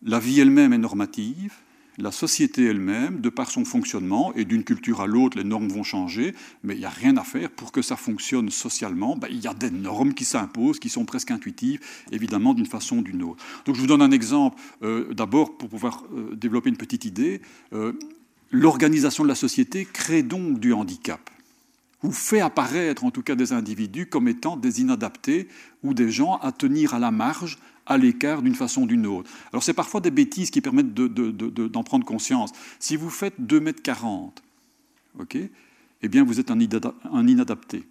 [0.01, 1.53] La vie elle-même est normative,
[1.97, 5.83] la société elle-même, de par son fonctionnement, et d'une culture à l'autre, les normes vont
[5.83, 6.33] changer,
[6.63, 9.15] mais il n'y a rien à faire pour que ça fonctionne socialement.
[9.15, 11.79] Ben, il y a des normes qui s'imposent, qui sont presque intuitives,
[12.12, 13.43] évidemment, d'une façon ou d'une autre.
[13.65, 17.41] Donc je vous donne un exemple, euh, d'abord pour pouvoir euh, développer une petite idée.
[17.73, 17.93] Euh,
[18.49, 21.29] l'organisation de la société crée donc du handicap
[22.03, 25.47] ou fait apparaître en tout cas des individus comme étant des inadaptés
[25.83, 29.29] ou des gens à tenir à la marge à l'écart d'une façon ou d'une autre.
[29.51, 32.51] Alors c'est parfois des bêtises qui permettent d'en prendre conscience.
[32.79, 34.41] Si vous faites 2 mètres 40,
[35.19, 35.37] ok,
[36.01, 37.83] eh bien vous êtes un, inadapté.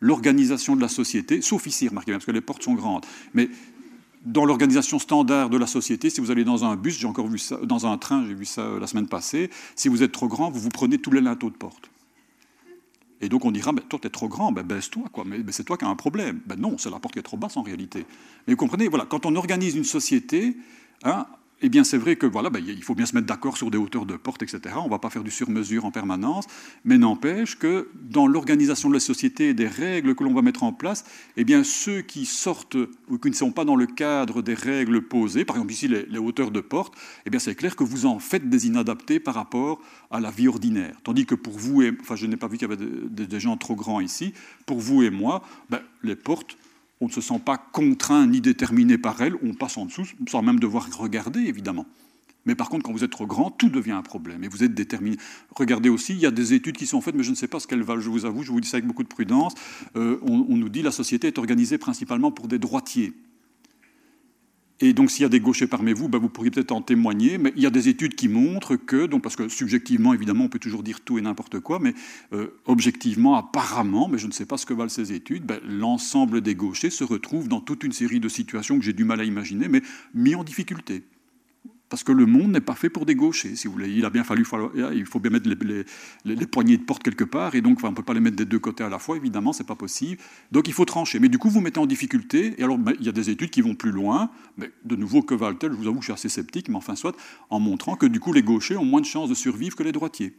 [0.00, 3.50] L'organisation de la société, sauf ici, remarquez bien, parce que les portes sont grandes, mais
[4.24, 7.38] dans l'organisation standard de la société, si vous allez dans un bus, j'ai encore vu
[7.38, 10.28] ça, dans un train, j'ai vu ça euh, la semaine passée, si vous êtes trop
[10.28, 11.90] grand, vous vous prenez tous les linteaux de porte.
[13.20, 15.24] Et donc on dira, mais toi, tu es trop grand, ben, baisse-toi, quoi.
[15.26, 16.40] Mais, c'est toi qui as un problème.
[16.46, 18.06] Ben non, c'est la porte qui est trop basse en réalité.
[18.46, 20.56] Mais vous comprenez, voilà, quand on organise une société,
[21.04, 21.26] hein,
[21.62, 23.76] eh bien, c'est vrai que voilà, ben, il faut bien se mettre d'accord sur des
[23.76, 24.74] hauteurs de porte, etc.
[24.78, 26.46] On ne va pas faire du sur-mesure en permanence,
[26.84, 30.62] mais n'empêche que dans l'organisation de la société et des règles que l'on va mettre
[30.62, 31.04] en place,
[31.36, 35.02] eh bien, ceux qui sortent ou qui ne sont pas dans le cadre des règles
[35.02, 36.94] posées, par exemple ici les, hauteurs de porte,
[37.26, 40.48] eh bien, c'est clair que vous en faites des inadaptés par rapport à la vie
[40.48, 40.96] ordinaire.
[41.04, 43.56] Tandis que pour vous, et, enfin, je n'ai pas vu qu'il y avait des, gens
[43.56, 44.32] trop grands ici,
[44.66, 46.56] pour vous et moi, ben, les portes
[47.00, 50.42] on ne se sent pas contraint ni déterminé par elle, on passe en dessous sans
[50.42, 51.86] même devoir regarder, évidemment.
[52.46, 54.74] Mais par contre, quand vous êtes trop grand, tout devient un problème et vous êtes
[54.74, 55.16] déterminé.
[55.54, 57.60] Regardez aussi, il y a des études qui sont faites, mais je ne sais pas
[57.60, 59.54] ce qu'elles valent, je vous avoue, je vous dis ça avec beaucoup de prudence.
[59.96, 63.12] Euh, on, on, nous dit la société est organisée principalement pour des droitiers.
[64.82, 67.36] Et donc, s'il y a des gauchers parmi vous, ben, vous pourriez peut-être en témoigner,
[67.36, 70.48] mais il y a des études qui montrent que, donc, parce que subjectivement, évidemment, on
[70.48, 71.92] peut toujours dire tout et n'importe quoi, mais
[72.32, 76.40] euh, objectivement, apparemment, mais je ne sais pas ce que valent ces études, ben, l'ensemble
[76.40, 79.24] des gauchers se retrouve dans toute une série de situations que j'ai du mal à
[79.24, 79.82] imaginer, mais
[80.14, 81.02] mis en difficulté.
[81.90, 83.90] Parce que le monde n'est pas fait pour des gauchers, si vous voulez.
[83.90, 84.46] Il a bien fallu,
[84.94, 85.50] il faut bien mettre
[86.24, 88.44] les, poignées de porte quelque part, et donc on ne peut pas les mettre des
[88.44, 90.22] deux côtés à la fois, évidemment, c'est pas possible.
[90.52, 91.18] Donc il faut trancher.
[91.18, 93.50] Mais du coup, vous mettez en difficulté, et alors ben, il y a des études
[93.50, 95.72] qui vont plus loin, mais de nouveau, que valent-elles?
[95.72, 97.16] Je vous avoue je suis assez sceptique, mais enfin soit,
[97.50, 99.92] en montrant que du coup, les gauchers ont moins de chances de survivre que les
[99.92, 100.36] droitiers.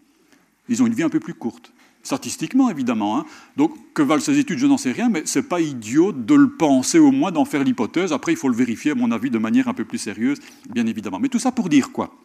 [0.70, 3.18] Ils ont une vie un peu plus courte statistiquement évidemment.
[3.18, 3.26] Hein.
[3.58, 6.36] Donc, que valent ces études, je n'en sais rien, mais ce n'est pas idiot de
[6.36, 8.14] le penser au moins, d'en faire l'hypothèse.
[8.14, 10.86] Après, il faut le vérifier, à mon avis, de manière un peu plus sérieuse, bien
[10.88, 11.20] évidemment.
[11.20, 12.16] Mais tout ça pour dire quoi?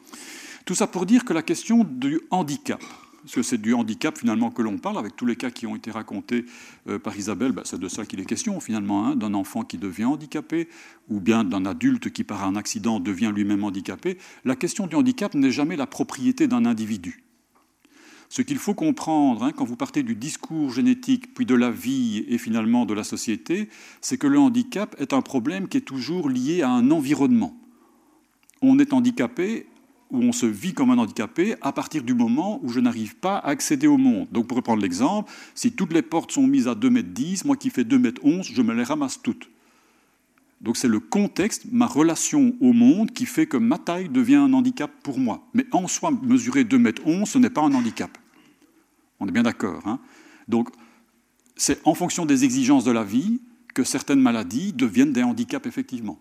[0.64, 2.82] Tout ça pour dire que la question du handicap,
[3.22, 5.74] parce que c'est du handicap finalement que l'on parle, avec tous les cas qui ont
[5.74, 6.44] été racontés
[6.88, 9.78] euh, par Isabelle, ben, c'est de ça qu'il est question finalement, hein, d'un enfant qui
[9.78, 10.68] devient handicapé,
[11.08, 14.18] ou bien d'un adulte qui par un accident devient lui-même handicapé.
[14.44, 17.25] La question du handicap n'est jamais la propriété d'un individu.
[18.28, 22.24] Ce qu'il faut comprendre hein, quand vous partez du discours génétique, puis de la vie
[22.28, 23.68] et finalement de la société,
[24.00, 27.56] c'est que le handicap est un problème qui est toujours lié à un environnement.
[28.62, 29.66] On est handicapé
[30.10, 33.36] ou on se vit comme un handicapé à partir du moment où je n'arrive pas
[33.36, 34.28] à accéder au monde.
[34.32, 37.56] Donc pour reprendre l'exemple, si toutes les portes sont mises à 2 m 10, moi
[37.56, 39.48] qui fais 2 m 11, je me les ramasse toutes.
[40.60, 44.52] Donc c'est le contexte, ma relation au monde qui fait que ma taille devient un
[44.52, 45.46] handicap pour moi.
[45.54, 48.16] Mais en soi, mesurer 2 mètres 11, ce n'est pas un handicap.
[49.20, 49.86] On est bien d'accord.
[49.86, 50.00] Hein
[50.48, 50.70] Donc
[51.56, 53.40] c'est en fonction des exigences de la vie
[53.74, 56.18] que certaines maladies deviennent des handicaps effectivement.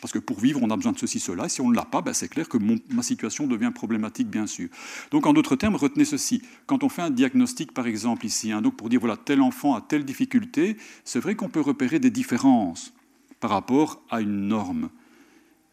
[0.00, 1.46] Parce que pour vivre, on a besoin de ceci, cela.
[1.46, 2.58] Et si on ne l'a pas, ben c'est clair que
[2.90, 4.68] ma situation devient problématique, bien sûr.
[5.10, 6.42] Donc, en d'autres termes, retenez ceci.
[6.66, 9.74] Quand on fait un diagnostic, par exemple, ici, hein, donc pour dire, voilà, tel enfant
[9.74, 12.92] a telle difficulté, c'est vrai qu'on peut repérer des différences
[13.40, 14.90] par rapport à une norme.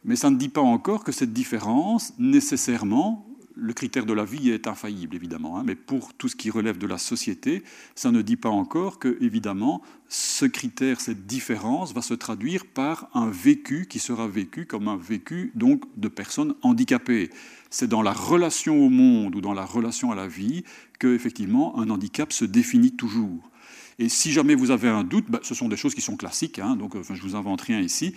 [0.04, 3.26] Mais ça ne dit pas encore que cette différence, nécessairement,
[3.56, 6.78] le critère de la vie est infaillible, évidemment, hein, mais pour tout ce qui relève
[6.78, 7.64] de la société,
[7.96, 13.10] ça ne dit pas encore que, évidemment, ce critère, cette différence, va se traduire par
[13.14, 17.30] un vécu qui sera vécu comme un vécu donc de personnes handicapées.
[17.70, 20.64] C'est dans la relation au monde ou dans la relation à la vie
[21.00, 23.50] que, effectivement, un handicap se définit toujours.
[23.98, 26.60] Et si jamais vous avez un doute, ben, ce sont des choses qui sont classiques,
[26.60, 28.14] hein, donc je vous invente rien ici,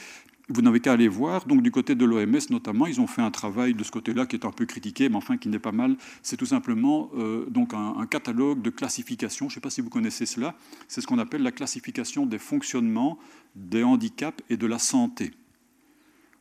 [0.49, 1.45] vous n'avez qu'à aller voir.
[1.47, 4.37] Donc, du côté de l'OMS notamment, ils ont fait un travail de ce côté-là qui
[4.37, 5.97] est un peu critiqué, mais enfin qui n'est pas mal.
[6.23, 9.49] C'est tout simplement euh, donc un, catalogue de classification.
[9.49, 10.55] Je ne sais pas si vous connaissez cela.
[10.89, 13.19] C'est ce qu'on appelle la classification des fonctionnements,
[13.55, 15.33] des handicaps et de la santé.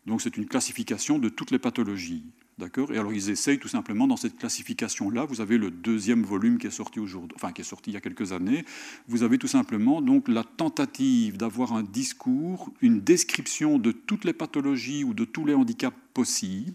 [0.05, 2.23] Donc, c'est une classification de toutes les pathologies.
[2.57, 5.25] D'accord Et alors ils essayent tout simplement dans cette classification-là.
[5.25, 7.97] Vous avez le deuxième volume qui est sorti aujourd'hui, enfin qui est sorti il y
[7.97, 8.65] a quelques années.
[9.07, 14.33] Vous avez tout simplement donc la tentative d'avoir un discours, une description de toutes les
[14.33, 16.73] pathologies ou de tous les handicaps possibles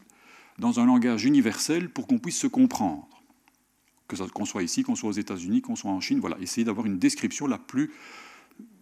[0.60, 3.08] dans un langage universel pour qu'on puisse se comprendre.
[4.06, 6.86] Que qu'on soit ici, qu'on soit aux États-Unis, qu'on soit en Chine, voilà, essayer d'avoir
[6.86, 7.90] une description la plus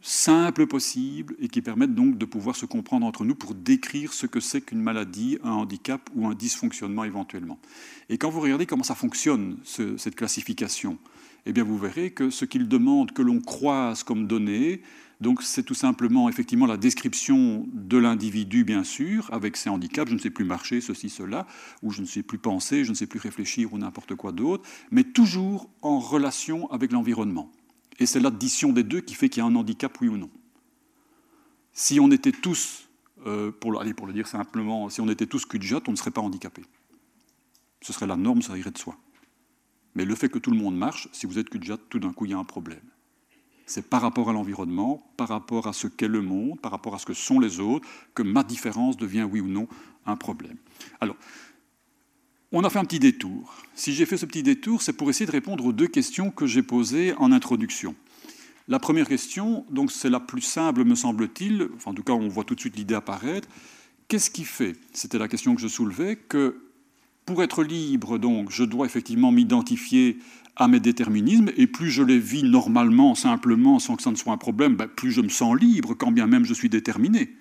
[0.03, 4.27] simple possible et qui permettent donc de pouvoir se comprendre entre nous pour décrire ce
[4.27, 7.59] que c'est qu'une maladie, un handicap ou un dysfonctionnement éventuellement.
[8.09, 10.99] Et quand vous regardez comment ça fonctionne, cette classification,
[11.47, 14.83] eh bien vous verrez que ce qu'il demande que l'on croise comme données,
[15.21, 20.15] donc c'est tout simplement effectivement la description de l'individu, bien sûr, avec ses handicaps, je
[20.15, 21.47] ne sais plus marcher, ceci, cela,
[21.83, 24.67] ou je ne sais plus penser, je ne sais plus réfléchir ou n'importe quoi d'autre,
[24.91, 27.53] mais toujours en relation avec l'environnement.
[28.01, 30.31] Et c'est l'addition des deux qui fait qu'il y a un handicap, oui ou non.
[31.73, 32.89] Si on était tous,
[33.27, 36.11] euh, pour, allez, pour le dire simplement, si on était tous cul on ne serait
[36.11, 36.65] pas handicapé.
[37.83, 38.97] Ce serait la norme, ça irait de soi.
[39.95, 41.61] Mais le fait que tout le monde marche, si vous êtes cul
[41.91, 42.81] tout d'un coup, il y a un problème.
[43.67, 46.99] C'est par rapport à l'environnement, par rapport à ce qu'est le monde, par rapport à
[46.99, 49.69] ce que sont les autres, que ma différence devient, oui ou non,
[50.07, 50.57] un problème.
[51.01, 51.17] Alors,
[52.53, 53.55] on a fait un petit détour.
[53.75, 56.47] Si j'ai fait ce petit détour, c'est pour essayer de répondre aux deux questions que
[56.47, 57.95] j'ai posées en introduction.
[58.69, 62.45] La première question, donc c'est la plus simple, me semble-t-il, en tout cas on voit
[62.45, 63.49] tout de suite l'idée apparaître.
[64.09, 66.63] Qu'est-ce qui fait, c'était la question que je soulevais, que
[67.25, 70.19] pour être libre, donc, je dois effectivement m'identifier
[70.57, 74.33] à mes déterminismes, et plus je les vis normalement, simplement, sans que ça ne soit
[74.33, 77.37] un problème, ben, plus je me sens libre, quand bien même je suis déterminé.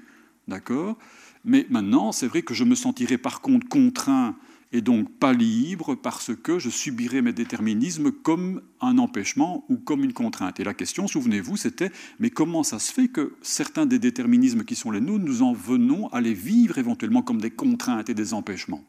[0.48, 0.98] D'accord?
[1.44, 4.36] Mais maintenant, c'est vrai que je me sentirai par contre contraint
[4.72, 10.04] et donc pas libre parce que je subirai mes déterminismes comme un empêchement ou comme
[10.04, 10.60] une contrainte.
[10.60, 14.76] Et la question, souvenez-vous, c'était mais comment ça se fait que certains des déterminismes qui
[14.76, 18.34] sont les nôtres, nous en venons à les vivre éventuellement comme des contraintes et des
[18.34, 18.84] empêchements?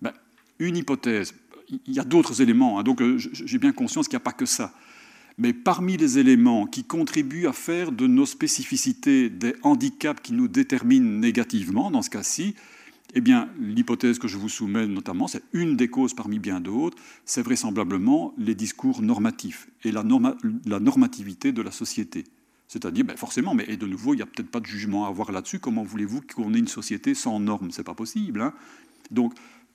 [0.00, 0.12] Ben,
[0.60, 1.34] Une hypothèse,
[1.86, 4.32] il y a d'autres éléments, hein, donc euh, j'ai bien conscience qu'il n'y a pas
[4.32, 4.74] que ça.
[5.38, 10.46] Mais parmi les éléments qui contribuent à faire de nos spécificités des handicaps qui nous
[10.46, 12.54] déterminent négativement, dans ce cas-ci,
[13.14, 16.96] eh bien, l'hypothèse que je vous soumets notamment, c'est une des causes parmi bien d'autres,
[17.24, 22.24] c'est vraisemblablement les discours normatifs et la, normativité de la société.
[22.68, 25.30] C'est-à-dire, ben forcément, mais de nouveau, il n'y a peut-être pas de jugement à avoir
[25.30, 25.58] là-dessus.
[25.58, 27.70] Comment voulez-vous qu'on ait une société sans normes?
[27.70, 28.40] C'est pas possible.
[28.40, 28.54] Hein
[29.10, 29.34] Donc,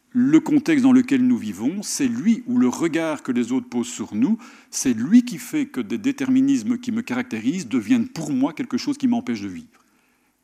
[0.10, 3.90] le contexte dans lequel nous vivons, c'est lui, ou le regard que les autres posent
[3.90, 4.40] sur nous,
[4.72, 8.98] c'est lui qui fait que des déterminismes qui me caractérisent deviennent pour moi quelque chose
[8.98, 9.77] qui m'empêche de vivre.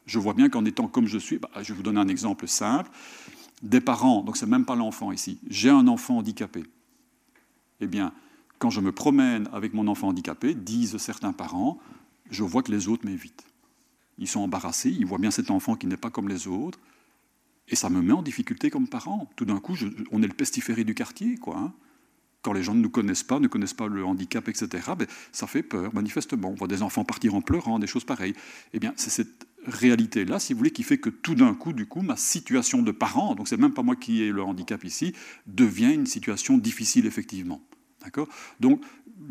[0.05, 2.47] Je vois bien qu'en étant comme je suis, bah, je vais vous donner un exemple
[2.47, 2.89] simple.
[3.61, 6.63] Des parents, donc c'est même pas l'enfant ici, j'ai un enfant handicapé.
[7.79, 8.13] Eh bien,
[8.59, 11.79] quand je me promène avec mon enfant handicapé, disent certains parents,
[12.29, 13.45] je vois que les autres m'évitent.
[14.17, 16.79] Ils sont embarrassés, ils voient bien cet enfant qui n'est pas comme les autres,
[17.69, 19.29] et ça me met en difficulté comme parent.
[19.35, 19.75] Tout d'un coup,
[20.11, 21.57] on est le pestiféré du quartier, quoi.
[21.57, 21.73] Hein.
[22.41, 25.47] Quand les gens ne nous connaissent pas, ne connaissent pas le handicap, etc., ben, ça
[25.47, 26.49] fait peur, manifestement.
[26.49, 28.35] On voit des enfants partir en pleurant, des choses pareilles.
[28.73, 31.85] Eh bien, c'est cette réalité-là, si vous voulez, qui fait que tout d'un coup, du
[31.85, 35.13] coup, ma situation de parent, donc c'est même pas moi qui ai le handicap ici,
[35.47, 37.61] devient une situation difficile, effectivement.
[38.03, 38.27] D'accord?
[38.59, 38.81] Donc,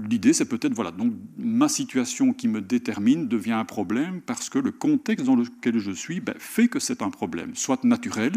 [0.09, 4.59] l'idée, c'est peut-être, voilà, donc ma situation qui me détermine devient un problème parce que
[4.59, 8.33] le contexte dans lequel je suis ben, fait que c'est un problème, soit naturel,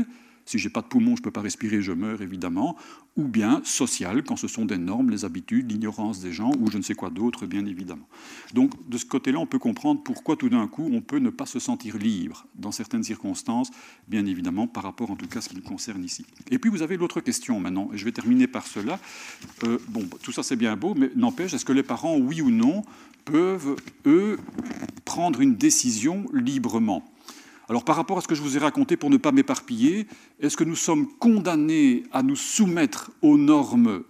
[0.46, 2.76] si je n'ai pas de poumon, je ne peux pas respirer, je meurs évidemment,
[3.18, 6.78] ou bien social, quand ce sont des normes, les habitudes, l'ignorance des gens, ou je
[6.78, 8.08] ne sais quoi d'autre, bien évidemment.
[8.54, 11.46] Donc de ce côté-là, on peut comprendre pourquoi tout d'un coup, on peut ne pas
[11.46, 13.72] se sentir libre dans certaines circonstances,
[14.08, 16.26] bien évidemment, par rapport en tout cas à ce qui nous concerne ici.
[16.52, 19.00] Et puis vous avez l'autre question maintenant, et je vais terminer par cela.
[19.64, 22.52] Euh, bon, tout ça c'est bien beau, mais n'empêche, est-ce que les parents, oui ou
[22.52, 22.84] non,
[23.24, 24.38] peuvent, eux,
[25.06, 27.04] prendre une décision librement?
[27.70, 30.08] Alors par rapport à ce que je vous ai raconté, pour ne pas m'éparpiller,
[30.40, 34.04] est-ce que nous sommes condamnés à nous soumettre aux normes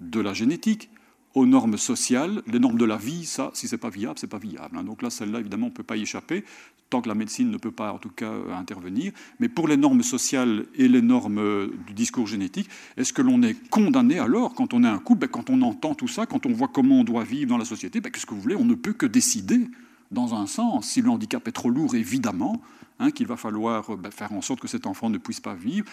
[0.00, 0.90] de la génétique
[1.34, 4.38] aux normes sociales, les normes de la vie, ça, si c'est pas viable, c'est pas
[4.38, 4.78] viable.
[4.78, 4.84] Hein.
[4.84, 6.44] Donc là, celle-là, évidemment, on ne peut pas y échapper,
[6.90, 9.12] tant que la médecine ne peut pas, en tout cas, euh, intervenir.
[9.40, 13.42] Mais pour les normes sociales et les normes euh, du discours génétique, est-ce que l'on
[13.42, 16.46] est condamné alors, quand on est un couple, ben, quand on entend tout ça, quand
[16.46, 18.56] on voit comment on doit vivre dans la société, ben, qu'est-ce que vous voulez?
[18.56, 19.68] On ne peut que décider
[20.12, 20.86] dans un sens.
[20.86, 22.62] Si le handicap est trop lourd, évidemment,
[23.00, 25.84] Hein, qu'il va falloir ben, faire en sorte que cet enfant ne puisse pas vivre,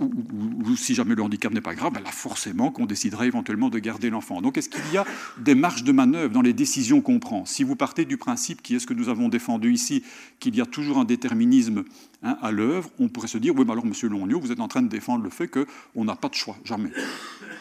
[0.00, 3.78] ou, si jamais le handicap n'est pas grave, ben là forcément qu'on décidera éventuellement de
[3.78, 4.42] garder l'enfant.
[4.42, 5.04] Donc est-ce qu'il y a
[5.38, 7.44] des marges de manœuvre dans les décisions qu'on prend?
[7.44, 10.02] Si vous partez du principe, qui est ce que nous avons défendu ici,
[10.40, 11.84] qu'il y a toujours un déterminisme
[12.24, 14.66] hein, à l'œuvre, on pourrait se dire, oui, mais alors Monsieur Longnot, vous êtes en
[14.66, 16.90] train de défendre le fait qu'on n'a pas de choix, jamais.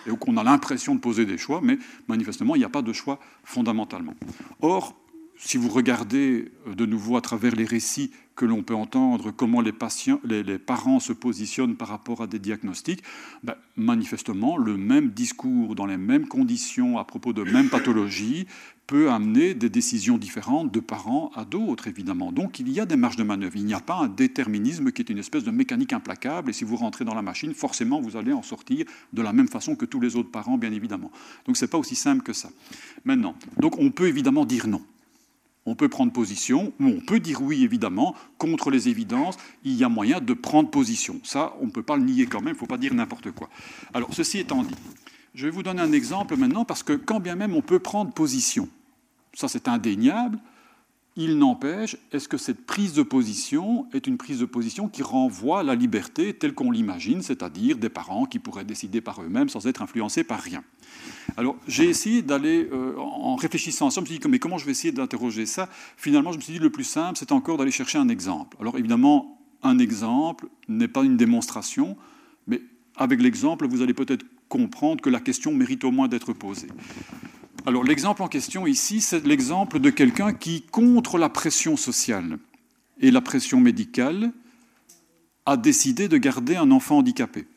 [0.08, 2.92] Et qu'on a l'impression de poser des choix, mais manifestement, il n'y a pas de
[2.92, 4.16] choix fondamentalement.
[4.64, 4.96] Or,
[5.38, 9.62] si vous regardez euh, de nouveau à travers les récits que l'on peut entendre, comment
[9.62, 13.04] les, patients, les, parents se positionnent par rapport à des diagnostics,
[13.44, 18.48] ben, manifestement, le même discours dans les mêmes conditions à propos de mêmes pathologies
[18.88, 22.32] peut amener des décisions différentes de parents à d'autres, évidemment.
[22.32, 23.56] Donc il y a des marges de manœuvre.
[23.56, 26.64] Il n'y a pas un déterminisme qui est une espèce de mécanique implacable, et si
[26.64, 29.86] vous rentrez dans la machine, forcément, vous allez en sortir de la même façon que
[29.86, 31.12] tous les autres parents, bien évidemment.
[31.46, 32.50] Donc ce n'est pas aussi simple que ça.
[33.06, 34.82] Maintenant, donc on peut évidemment dire non.
[35.66, 39.84] On peut prendre position, ou on peut dire oui, évidemment, contre les évidences, il y
[39.84, 41.20] a moyen de prendre position.
[41.24, 43.32] Ça, on ne peut pas le nier quand même, il ne faut pas dire n'importe
[43.32, 43.50] quoi.
[43.94, 44.76] Alors, ceci étant dit,
[45.34, 48.12] je vais vous donner un exemple maintenant, parce que quand bien même on peut prendre
[48.12, 48.68] position,
[49.34, 50.38] ça c'est indéniable,
[51.16, 55.60] il n'empêche, est-ce que cette prise de position est une prise de position qui renvoie
[55.60, 59.68] à la liberté telle qu'on l'imagine, c'est-à-dire des parents qui pourraient décider par eux-mêmes sans
[59.68, 60.64] être influencés par rien?
[61.38, 64.66] Alors j'ai essayé d'aller, euh, en réfléchissant ensemble, je me suis dit, mais comment je
[64.66, 65.70] vais essayer d'interroger ça?
[65.98, 68.58] Finalement, je me suis dit, le plus simple, c'est encore d'aller chercher un exemple.
[68.60, 71.96] Alors évidemment, un exemple n'est pas une démonstration,
[72.48, 72.62] mais
[72.96, 76.68] avec l'exemple, vous allez peut-être comprendre que la question mérite au moins d'être posée.
[77.66, 82.38] Alors l'exemple en question ici, c'est l'exemple de quelqu'un qui, contre la pression sociale
[83.00, 84.32] et la pression médicale,
[85.46, 87.48] a décidé de garder un enfant handicapé.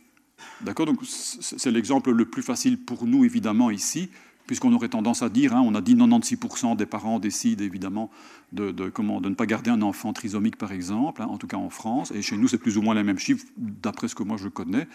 [0.61, 0.87] D'accord?
[0.87, 4.11] Donc c'est l'exemple le plus facile pour nous, évidemment, ici,
[4.47, 8.11] puisqu'on aurait tendance à dire, hein, on a dit 96% des parents décident évidemment
[8.53, 11.57] de, comment, de, ne pas garder un enfant trisomique, par exemple, hein, en tout cas
[11.57, 14.23] en France, et chez nous c'est plus ou moins les mêmes chiffres, d'après ce que
[14.23, 14.87] moi je connais.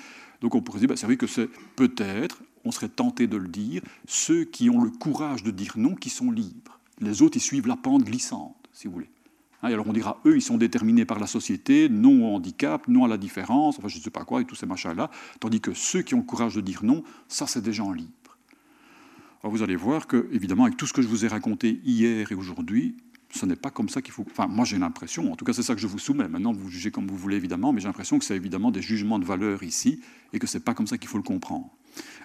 [0.41, 3.47] Donc on pourrait dire, bah, c'est vrai que c'est peut-être, on serait tenté de le
[3.47, 6.79] dire, ceux qui ont le courage de dire non qui sont libres.
[6.99, 9.09] Les autres, ils suivent la pente glissante, si vous voulez.
[9.63, 12.87] Hein, et alors on dira, eux, ils sont déterminés par la société, non au handicap,
[12.87, 15.61] non à la différence, enfin je ne sais pas quoi, et tous ces machins-là, tandis
[15.61, 18.11] que ceux qui ont le courage de dire non, ça c'est des gens libres.
[19.43, 22.31] Alors vous allez voir que, évidemment, avec tout ce que je vous ai raconté hier
[22.31, 22.95] et aujourd'hui,
[23.33, 24.25] ce n'est pas comme ça qu'il faut.
[24.29, 26.27] Enfin, moi j'ai l'impression, en tout cas c'est ça que je vous soumets.
[26.27, 29.19] Maintenant vous jugez comme vous voulez évidemment, mais j'ai l'impression que c'est évidemment des jugements
[29.19, 30.01] de valeur ici
[30.33, 31.69] et que ce n'est pas comme ça qu'il faut le comprendre.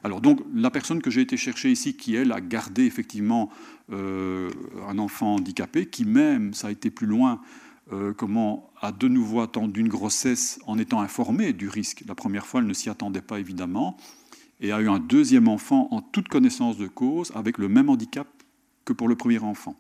[0.05, 3.51] Alors donc la personne que j'ai été chercher ici, qui elle a gardé effectivement
[3.93, 4.51] euh,
[4.89, 7.41] un enfant handicapé, qui même, ça a été plus loin,
[7.93, 12.03] euh, comment a de nouveau attendu une grossesse en étant informée du risque.
[12.07, 13.97] La première fois, elle ne s'y attendait pas évidemment
[14.61, 18.27] et a eu un deuxième enfant en toute connaissance de cause avec le même handicap
[18.85, 19.77] que pour le premier enfant.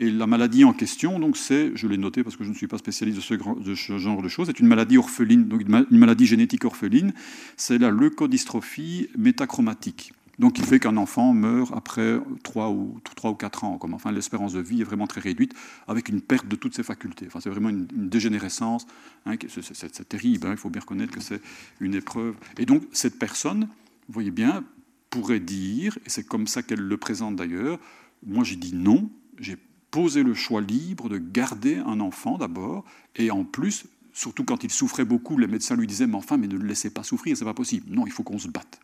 [0.00, 2.66] Et la maladie en question, donc c'est, je l'ai noté parce que je ne suis
[2.66, 6.64] pas spécialiste de ce, genre de choses, c'est une maladie orpheline, donc une maladie génétique
[6.64, 7.12] orpheline,
[7.56, 10.12] c'est la leucodystrophie métachromatique.
[10.38, 13.76] Donc, il fait qu'un enfant meurt après 3 ou, 3 ou 4 ans.
[13.76, 15.52] Comme, enfin, l'espérance de vie est vraiment très réduite,
[15.86, 17.26] avec une perte de toutes ses facultés.
[17.26, 18.86] Enfin, c'est vraiment une, dégénérescence.
[19.26, 21.42] Hein, c'est, terrible, hein, il faut bien reconnaître que c'est
[21.78, 22.36] une épreuve.
[22.56, 23.68] Et donc, cette personne
[24.10, 24.64] vous voyez bien,
[25.08, 27.78] pourrait dire, et c'est comme ça qu'elle le présente d'ailleurs,
[28.26, 29.08] moi j'ai dit non,
[29.38, 29.56] j'ai
[29.90, 32.84] posé le choix libre de garder un enfant d'abord,
[33.16, 36.46] et en plus, surtout quand il souffrait beaucoup, les médecins lui disaient, mais enfin, mais
[36.46, 37.86] ne le laissez pas souffrir, c'est pas possible.
[37.88, 38.80] Non, il faut qu'on se batte.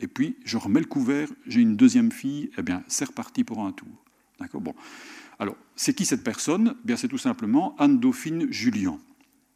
[0.00, 3.64] Et puis, je remets le couvert, j'ai une deuxième fille, eh bien, c'est reparti pour
[3.64, 3.88] un tour.
[4.52, 4.74] Bon.
[5.38, 6.74] Alors, c'est qui cette personne?
[6.82, 8.98] Eh Bien, c'est tout simplement Anne-Dauphine Julien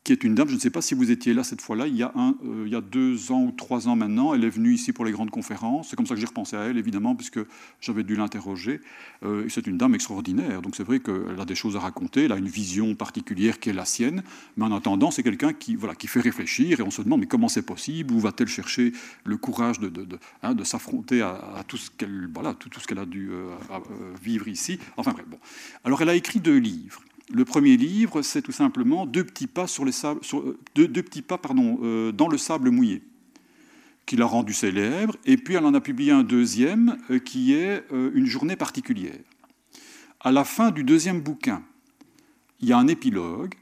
[0.09, 1.95] qui est une dame, je ne sais pas si vous étiez là cette fois-là, il,
[1.95, 4.73] y a euh, il y a deux ans ou trois ans maintenant, elle est venue
[4.73, 7.41] ici pour les grandes conférences, c'est comme ça que j'ai repensé à elle, évidemment, puisque
[7.83, 8.81] j'avais dû l'interroger,
[9.23, 12.33] euh, c'est une dame extraordinaire, donc c'est vrai qu'elle a des choses à raconter, elle
[12.33, 14.23] a une vision particulière qui est la sienne,
[14.57, 17.27] mais en attendant, c'est quelqu'un qui, voilà, qui fait réfléchir, et on se demande, mais
[17.27, 18.93] comment c'est possible, où va-t-elle chercher
[19.25, 22.99] le courage de, de, de, hein, s'affronter à, tout ce qu'elle voilà, tout, tout ce
[22.99, 23.55] a dû euh,
[24.23, 25.39] vivre ici, enfin bref, bon.
[25.85, 29.67] Alors elle a écrit deux livres, le premier livre, c'est tout simplement deux petits pas,
[29.67, 33.03] euh, euh, dans le sable mouillé,
[34.07, 35.17] qui l'a rendu célèbre.
[35.27, 39.19] Et puis elle en a publié un deuxième, euh, qui est Une journée particulière.
[40.21, 41.63] À la fin du deuxième bouquin,
[42.61, 43.55] il y a un épilogue,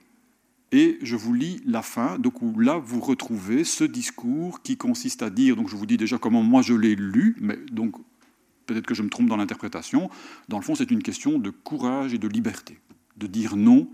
[0.73, 5.23] et je vous lis la fin, donc où là vous retrouvez ce discours qui consiste
[5.23, 7.97] à dire, donc je vous dis déjà comment moi je l'ai lu, mais donc
[8.67, 10.11] peut-être que je me trompe dans l'interprétation.
[10.49, 12.79] Dans le fond, c'est une question de courage et de liberté,
[13.17, 13.89] de dire non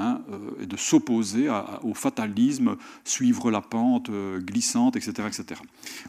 [0.00, 1.48] Hein, euh, et de s'opposer
[1.82, 5.60] au fatalisme, suivre la pente euh, glissante, etc., etc.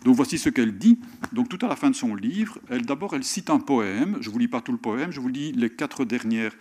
[0.06, 1.00] Donc voici ce qu'elle dit.
[1.34, 4.18] Donc tout à la fin de son livre, elle d'abord elle cite un poème.
[4.22, 6.56] Je vous lis pas tout le poème, je vous lis les quatre dernières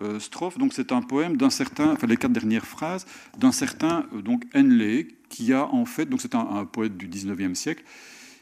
[0.00, 0.58] euh, strophes.
[0.58, 3.06] Donc c'est un poème d'un certain, enfin les quatre dernières phrases
[3.38, 7.84] d'un certain donc Henley qui a en fait donc c'est un, poète du 19e siècle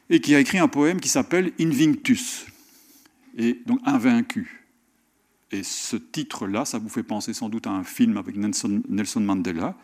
[0.09, 2.47] et qui a écrit un poème qui s'appelle Invictus
[3.37, 4.59] et donc invaincu.
[5.53, 9.76] Et ce titre-là, ça vous fait penser sans doute à un film avec Nelson, Mandela.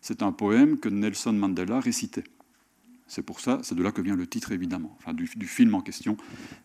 [0.00, 2.24] C'est un poème que Nelson Mandela récitait.
[3.06, 6.16] C'est pour ça, c'est de là que vient le titre évidemment, du, film en question.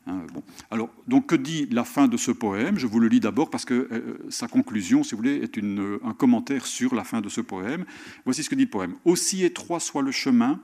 [0.06, 0.43] Hein, bon.
[0.70, 2.78] Alors, donc que dit la fin de ce poème?
[2.78, 5.97] Je vous le lis d'abord parce que euh, sa conclusion, si vous voulez, est une,
[6.03, 7.84] un commentaire sur la fin de ce poème.
[8.26, 10.62] Voici ce que dit le poème Aussi étroit soit le chemin,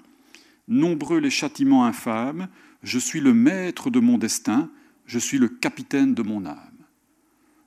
[0.68, 2.48] nombreux les châtiments infâmes,
[2.84, 4.70] je suis le maître de mon destin,
[5.08, 6.71] je suis le capitaine de mon âme.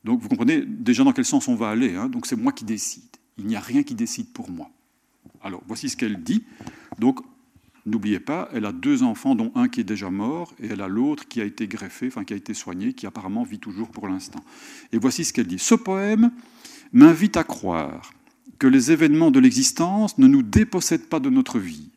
[0.05, 1.95] Donc vous comprenez déjà dans quel sens on va aller.
[1.95, 2.09] Hein.
[2.09, 3.03] donc c'est moi qui décide.
[3.39, 4.71] Il n'y a rien qui décide pour moi.
[5.43, 6.45] Alors voici ce qu'elle dit.
[6.99, 7.21] Donc
[7.87, 10.89] n'oubliez pas, elle a deux enfants, dont un qui est déjà mort, et elle a
[10.89, 14.09] l'autre qui a été greffé, enfin qui a été soigné, qui apparemment vit toujours pour
[14.09, 14.43] l'instant.
[14.93, 15.59] Et voici ce qu'elle dit.
[15.59, 16.31] Ce poème
[16.93, 18.13] m'invite à croire
[18.59, 21.91] que les événements de l'existence ne nous dépossèdent pas de notre vie.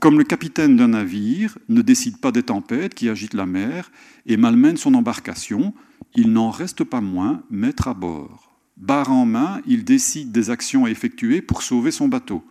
[0.00, 3.90] Comme le capitaine d'un navire ne décide pas des tempêtes qui agitent la mer
[4.24, 5.74] et malmènent son embarcation,
[6.14, 8.50] il n'en reste pas moins maître à bord.
[8.76, 12.44] Barre en main, il décide des actions à effectuer pour sauver son bateau.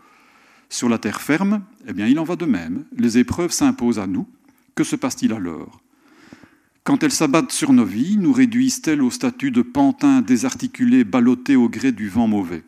[0.69, 2.85] Sur la terre ferme, eh bien, il en va de même.
[2.95, 4.27] Les épreuves s'imposent à nous.
[4.75, 5.81] Que se passe-t-il alors?
[6.83, 11.67] Quand elles s'abattent sur nos vies, nous réduisent-elles au statut de pantins désarticulés ballottés au
[11.67, 12.63] gré du vent mauvais?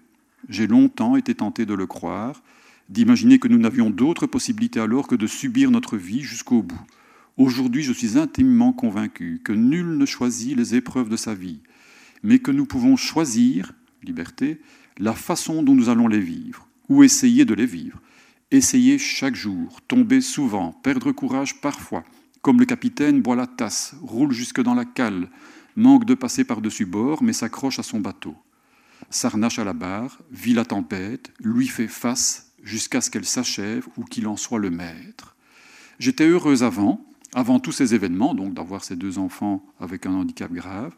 [0.50, 2.42] J'ai longtemps été tenté de le croire,
[2.89, 6.82] d'imaginer que nous n'avions d'autre possibilité alors que de subir notre vie jusqu'au bout.
[7.42, 11.62] Aujourd'hui, je suis intimement convaincu que nul ne choisit les épreuves de sa vie,
[12.22, 13.74] mais que nous pouvons choisir,
[14.04, 14.62] liberté,
[15.00, 18.00] la façon dont nous allons les vivre, ou essayer de les vivre.
[18.52, 22.04] Essayer chaque jour, tomber souvent, perdre courage parfois,
[22.44, 25.28] comme le capitaine boit la tasse, roule jusque dans la cale,
[25.76, 28.36] manque de passer par-dessus bord, mais s'accroche à son bateau.
[29.10, 34.04] S'arnache à la barre, vit la tempête, lui fait face jusqu'à ce qu'elle s'achève ou
[34.04, 35.36] qu'il en soit le maître.
[35.98, 37.04] J'étais heureuse avant,
[37.34, 40.94] avant tous ces événements, donc d'avoir ces deux enfants avec un handicap grave.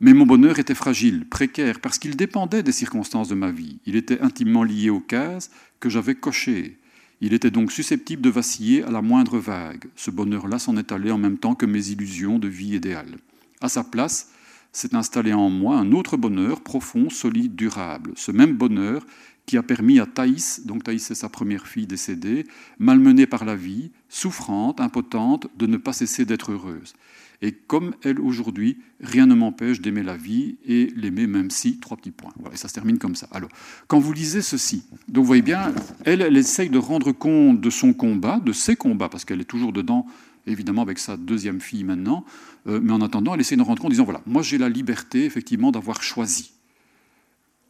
[0.00, 3.78] Mais mon bonheur était fragile, précaire, parce qu'il dépendait des circonstances de ma vie.
[3.84, 5.50] Il était intimement lié aux cases
[5.80, 6.78] que j'avais cochées.
[7.20, 9.86] Il était donc susceptible de vaciller à la moindre vague.
[9.96, 13.16] Ce bonheur-là s'en est allé en même temps que mes illusions de vie idéale.
[13.60, 14.30] À sa place,
[14.72, 18.12] s'est installé en moi un autre bonheur profond, solide, durable.
[18.16, 19.04] Ce même bonheur
[19.48, 22.46] qui a permis à Thaïs, donc Thaïs c'est sa première fille décédée,
[22.78, 26.92] malmenée par la vie, souffrante, impotente, de ne pas cesser d'être heureuse.
[27.40, 31.96] Et comme elle aujourd'hui, rien ne m'empêche d'aimer la vie et l'aimer même si, trois
[31.96, 32.32] petits points.
[32.38, 33.26] Voilà, et ça se termine comme ça.
[33.30, 33.48] Alors,
[33.86, 35.72] quand vous lisez ceci, donc vous voyez bien,
[36.04, 39.44] elle, elle essaye de rendre compte de son combat, de ses combats, parce qu'elle est
[39.44, 40.04] toujours dedans,
[40.46, 42.26] évidemment avec sa deuxième fille maintenant,
[42.66, 44.68] euh, mais en attendant, elle essaie de rendre compte en disant, voilà, moi j'ai la
[44.68, 46.52] liberté effectivement d'avoir choisi.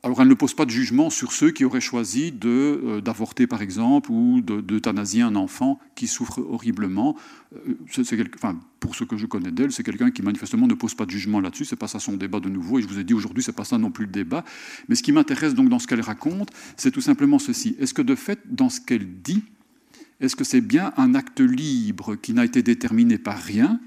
[0.05, 3.63] Alors elle ne pose pas de jugement sur ceux qui auraient choisi euh, d'avorter, par
[3.63, 7.17] exemple, ou d'euthanasier un enfant qui souffre horriblement.
[7.57, 7.75] Euh,
[8.37, 11.11] enfin, pour ce que je connais d'elle, c'est quelqu'un qui manifestement ne pose pas de
[11.11, 11.65] jugement là-dessus.
[11.65, 12.79] C'est pas ça son débat de nouveau.
[12.79, 14.45] Et je vous ai dit aujourd'hui, c'est pas ça non plus le débat.
[14.89, 17.75] Mais ce qui m'intéresse donc dans ce qu'elle raconte, c'est tout simplement ceci.
[17.81, 19.43] Est-ce que de fait, dans ce qu'elle dit,
[20.21, 23.81] est-ce que c'est bien un acte libre qui n'a été déterminé par rien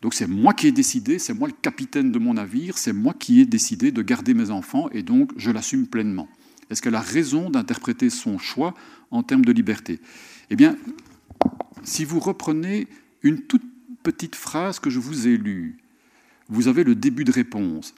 [0.00, 3.14] donc c'est moi qui ai décidé, c'est moi le capitaine de mon navire, c'est moi
[3.14, 6.28] qui ai décidé de garder mes enfants et donc je l'assume pleinement.
[6.70, 8.74] Est-ce qu'elle a raison d'interpréter son choix
[9.10, 10.00] en termes de liberté?
[10.50, 10.76] Eh bien,
[11.82, 12.86] si vous reprenez
[13.22, 13.64] une toute
[14.02, 15.78] petite phrase que je vous ai lue,
[16.48, 17.94] vous avez le début de réponse.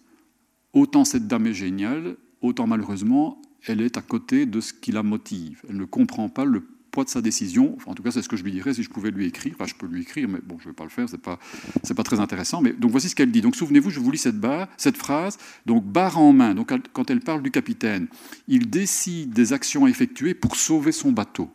[0.73, 5.03] Autant cette dame est géniale, autant malheureusement, elle est à côté de ce qui la
[5.03, 5.63] motive.
[5.69, 7.77] Elle ne comprend pas le poids de sa décision.
[7.87, 9.55] en tout cas, c'est ce que je lui dirais si je pouvais lui écrire.
[9.65, 12.03] Je peux lui écrire, mais bon, je ne vais pas le faire, ce n'est pas,
[12.03, 12.61] très intéressant.
[12.61, 13.41] Mais donc voici ce qu'elle dit.
[13.41, 15.39] Donc souvenez-vous, je vous lis cette, phrase.
[15.67, 18.09] Donc barre en main, donc, quand elle parle du capitaine,
[18.49, 21.51] il décide des actions à effectuer pour sauver son bateau.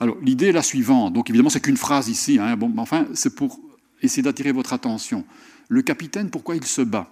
[0.00, 1.12] Alors l'idée est la suivante.
[1.12, 2.38] Donc évidemment, c'est qu'une phrase ici.
[2.38, 3.60] Hein, enfin, c'est pour
[4.02, 5.24] essayer d'attirer votre attention.
[5.68, 7.10] Le capitaine, pourquoi il se bat?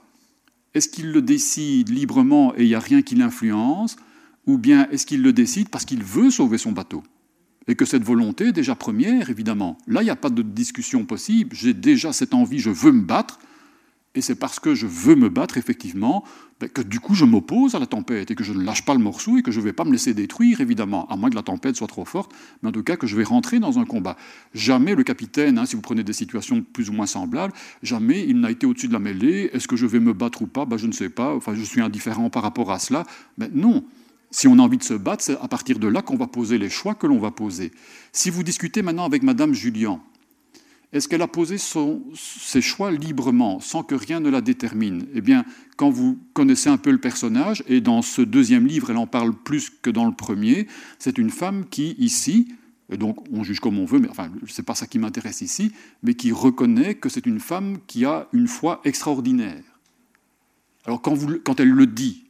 [0.75, 3.97] Est-ce qu'il le décide librement et il n'y a rien qui l'influence?
[4.47, 7.03] Ou bien est-ce qu'il le décide parce qu'il veut sauver son bateau?
[7.69, 11.55] Et que cette volonté, déjà première, évidemment, là, il n'y a pas de discussion possible,
[11.55, 13.39] j'ai déjà cette envie, je veux me battre,
[14.15, 16.23] Et c'est parce que je veux me battre, effectivement,
[16.61, 18.93] ben, que du coup je m'oppose à la tempête et que je ne lâche pas
[18.93, 21.35] le morceau et que je ne vais pas me laisser détruire, évidemment, à moins que
[21.35, 22.31] la tempête soit trop forte,
[22.63, 24.17] mais en tout cas que je vais rentrer dans un combat.
[24.53, 28.39] Jamais le capitaine, hein, si vous prenez des situations plus ou moins semblables, jamais il
[28.39, 29.49] n'a été au-dessus de la mêlée.
[29.55, 30.67] Est-ce que je vais me battre ou pas?
[30.67, 31.35] Ben, Je ne sais pas.
[31.35, 33.05] Enfin, je suis indifférent par rapport à cela.
[33.39, 33.83] Mais non.
[34.33, 36.59] Si on a envie de se battre, c'est à partir de là qu'on va poser
[36.59, 37.71] les choix que l'on va poser.
[38.11, 40.01] Si vous discutez maintenant avec Madame Julien,
[40.93, 45.07] est-ce qu'elle a posé ses choix librement, sans que rien ne la détermine?
[45.15, 45.45] Eh bien,
[45.77, 49.33] quand vous connaissez un peu le personnage, et dans ce deuxième livre, elle en parle
[49.35, 50.67] plus que dans le premier,
[50.99, 52.49] c'est une femme qui, ici,
[52.91, 55.73] et donc on juge comme on veut, mais enfin, n'est pas ça qui m'intéresse ici,
[56.03, 59.63] mais qui reconnaît que c'est une femme qui a une foi extraordinaire.
[60.85, 62.25] Alors quand, elle le dit,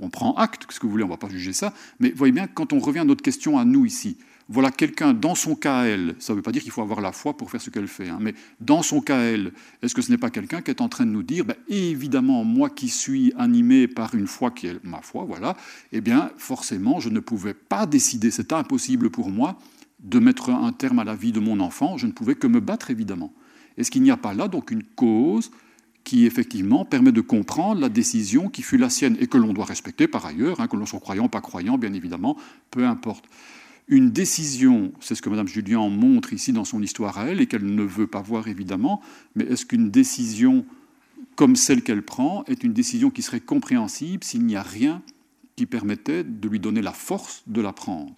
[0.00, 2.32] on prend acte, ce que vous voulez, on ne va pas juger ça, mais voyez
[2.32, 4.16] bien, quand on revient à notre question à nous ici,
[4.48, 7.12] voilà quelqu'un dans son cas elle, ça ne veut pas dire qu'il faut avoir la
[7.12, 10.10] foi pour faire ce qu'elle fait, hein, mais dans son cas elle, est-ce que ce
[10.10, 13.32] n'est pas quelqu'un qui est en train de nous dire, ben, évidemment, moi qui suis
[13.36, 15.56] animé par une foi qui est ma foi, voilà,
[15.92, 19.58] eh bien, forcément, je ne pouvais pas décider, c'est impossible pour moi
[20.00, 22.60] de mettre un terme à la vie de mon enfant, je ne pouvais que me
[22.60, 23.32] battre, évidemment.
[23.76, 25.50] Est-ce qu'il n'y a pas là donc une cause
[26.08, 29.66] qui effectivement permet de comprendre la décision qui fut la sienne et que l'on doit
[29.66, 32.38] respecter par ailleurs, hein, que l'on soit croyant ou pas croyant, bien évidemment,
[32.70, 33.26] peu importe.
[33.88, 37.46] Une décision, c'est ce que Mme Julien montre ici dans son histoire à elle, et
[37.46, 39.02] qu'elle ne veut pas voir évidemment,
[39.34, 40.64] mais est-ce qu'une décision
[41.36, 45.02] comme celle qu'elle prend est une décision qui serait compréhensible s'il n'y a rien
[45.56, 48.14] qui permettait de lui donner la force de la prendre?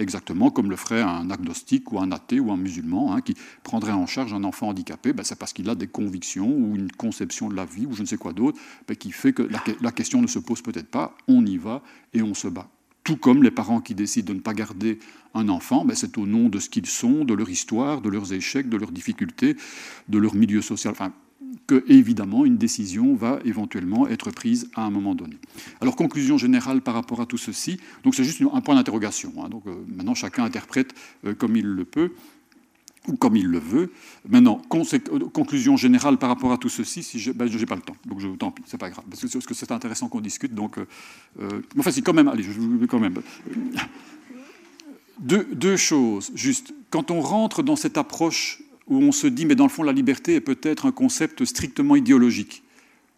[0.00, 3.92] Exactement comme le ferait un agnostique ou un athée ou un musulman hein, qui prendrait
[3.92, 7.50] en charge un enfant handicapé, ben c'est parce qu'il a des convictions ou une conception
[7.50, 10.22] de la vie ou je ne sais quoi d'autre ben qui fait que la, question
[10.22, 11.82] ne se pose peut-être pas, on y va
[12.14, 12.66] et on se bat.
[13.04, 14.98] Tout comme les parents qui décident de ne pas garder
[15.34, 18.32] un enfant, ben c'est au nom de ce qu'ils sont, de leur histoire, de leurs
[18.32, 19.54] échecs, de leurs difficultés,
[20.08, 20.94] de leur milieu social.
[21.66, 25.36] Que, évidemment, une décision va éventuellement être prise à un moment donné.
[25.80, 27.78] Alors, conclusion générale par rapport à tout ceci.
[28.04, 29.32] Donc, c'est juste un point d'interrogation.
[29.38, 29.48] Hein.
[29.48, 32.12] donc, euh, maintenant, chacun interprète euh, comme il le peut
[33.08, 33.92] ou comme il le veut.
[34.28, 34.60] Maintenant,
[35.32, 38.20] conclusion générale par rapport à tout ceci, si je n'ai ben, pas le temps, donc
[38.20, 40.78] je, tant pis, c'est pas grave, parce que c'est intéressant qu'on discute, donc...
[40.78, 40.86] Euh,
[41.40, 42.28] euh, enfin, c'est quand même...
[42.28, 43.20] Allez, je veux quand même...
[45.20, 46.72] Deux, choses, juste.
[46.88, 49.92] Quand on rentre dans cette approche où on se dit, mais dans le fond, la
[49.92, 52.62] liberté est peut-être un concept strictement idéologique,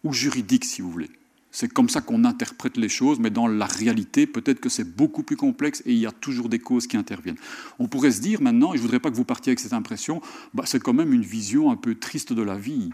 [0.03, 1.09] ou juridique, si vous voulez.
[1.51, 5.21] C'est comme ça qu'on interprète les choses, mais dans la réalité, peut-être que c'est beaucoup
[5.21, 7.37] plus complexe et il y a toujours des causes qui interviennent.
[7.77, 9.73] On pourrait se dire maintenant, et je ne voudrais pas que vous partiez avec cette
[9.73, 10.21] impression,
[10.53, 12.89] bah, c'est quand même une vision un peu triste de la vie,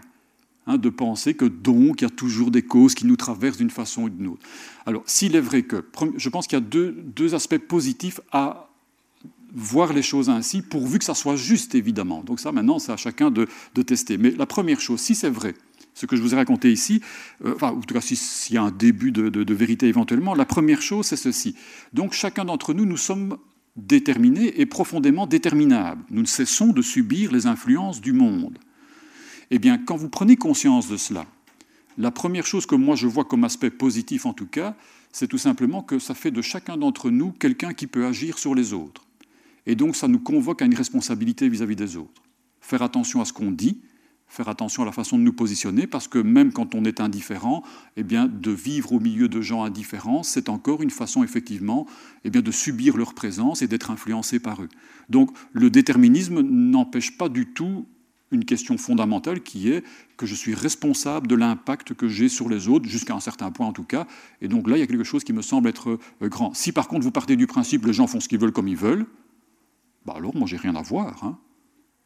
[0.66, 3.70] hein, de penser que donc il y a toujours des causes qui nous traversent d'une
[3.70, 4.46] façon ou d'une autre.
[4.84, 5.84] Alors, s'il est vrai que,
[6.16, 8.69] je pense qu'il y a deux, deux aspects positifs à
[9.52, 12.22] voir les choses ainsi, pourvu que ça soit juste, évidemment.
[12.22, 14.16] Donc ça, maintenant, c'est à chacun de, de tester.
[14.16, 15.54] Mais la première chose, si c'est vrai,
[15.94, 17.02] ce que je vous ai raconté ici,
[17.44, 20.82] euh, enfin, en tout cas, s'il y a un début de, vérité éventuellement, la première
[20.82, 21.54] chose, c'est ceci.
[21.92, 23.36] Donc, chacun d'entre nous, nous sommes
[23.76, 26.02] déterminés et profondément déterminables.
[26.10, 28.58] Nous ne cessons de subir les influences du monde.
[29.50, 31.26] Eh bien, quand vous prenez conscience de cela,
[31.98, 34.76] la première chose que moi je vois comme aspect positif en tout cas,
[35.12, 38.54] c'est tout simplement que ça fait de chacun d'entre nous quelqu'un qui peut agir sur
[38.54, 39.02] les autres.
[39.66, 42.22] Et donc ça nous convoque à une responsabilité vis à -vis des autres.
[42.60, 43.80] Faire attention à ce qu'on dit,
[44.30, 47.64] faire attention à la façon de nous positionner, parce que même quand on est indifférent,
[47.96, 51.86] eh bien, de vivre au milieu de gens indifférents, c'est encore une façon, effectivement,
[52.24, 54.68] eh bien, de subir leur présence et d'être influencé par eux.
[55.08, 57.86] Donc, le déterminisme n'empêche pas du tout
[58.30, 59.82] une question fondamentale qui est
[60.16, 63.66] que je suis responsable de l'impact que j'ai sur les autres, jusqu'à un certain point
[63.66, 64.06] en tout cas.
[64.40, 66.54] Et donc là, il y a quelque chose qui me semble être euh, grand.
[66.54, 68.68] Si par contre vous partez du principe que les gens font ce qu'ils veulent comme
[68.68, 69.06] ils veulent,
[70.04, 71.24] bah alors moi j'ai rien à voir.
[71.24, 71.38] Hein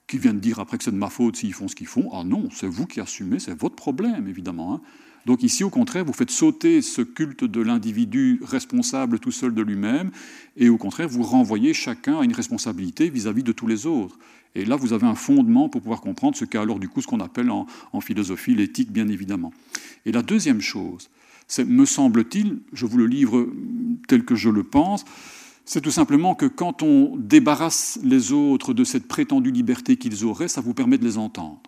[0.07, 2.11] qui viennent dire après que c'est de ma faute s'ils font ce qu'ils font?
[2.13, 4.75] Ah non, c'est vous qui assumez, c'est votre problème, évidemment.
[4.75, 4.81] Hein.
[5.27, 9.63] Donc ici, au contraire, vous faites sauter ce culte de l'individu responsable tout seul de
[9.63, 10.11] lui-même,
[10.57, 14.19] et au contraire, vous renvoyez chacun à une responsabilité vis-à-vis de tous les autres.
[14.55, 17.07] Et là, vous avez un fondement pour pouvoir comprendre ce qu'est alors du coup ce
[17.07, 19.53] qu'on appelle en, en philosophie l'éthique, bien évidemment.
[20.05, 21.09] Et la deuxième chose,
[21.49, 23.49] c'est, me semble-t-il, je vous le livre
[24.07, 25.07] tel que je le pense,
[25.65, 30.49] c'est tout simplement que quand on débarrasse les autres de cette prétendue liberté qu'ils auraient,
[30.49, 31.63] ça vous permet de les entendre.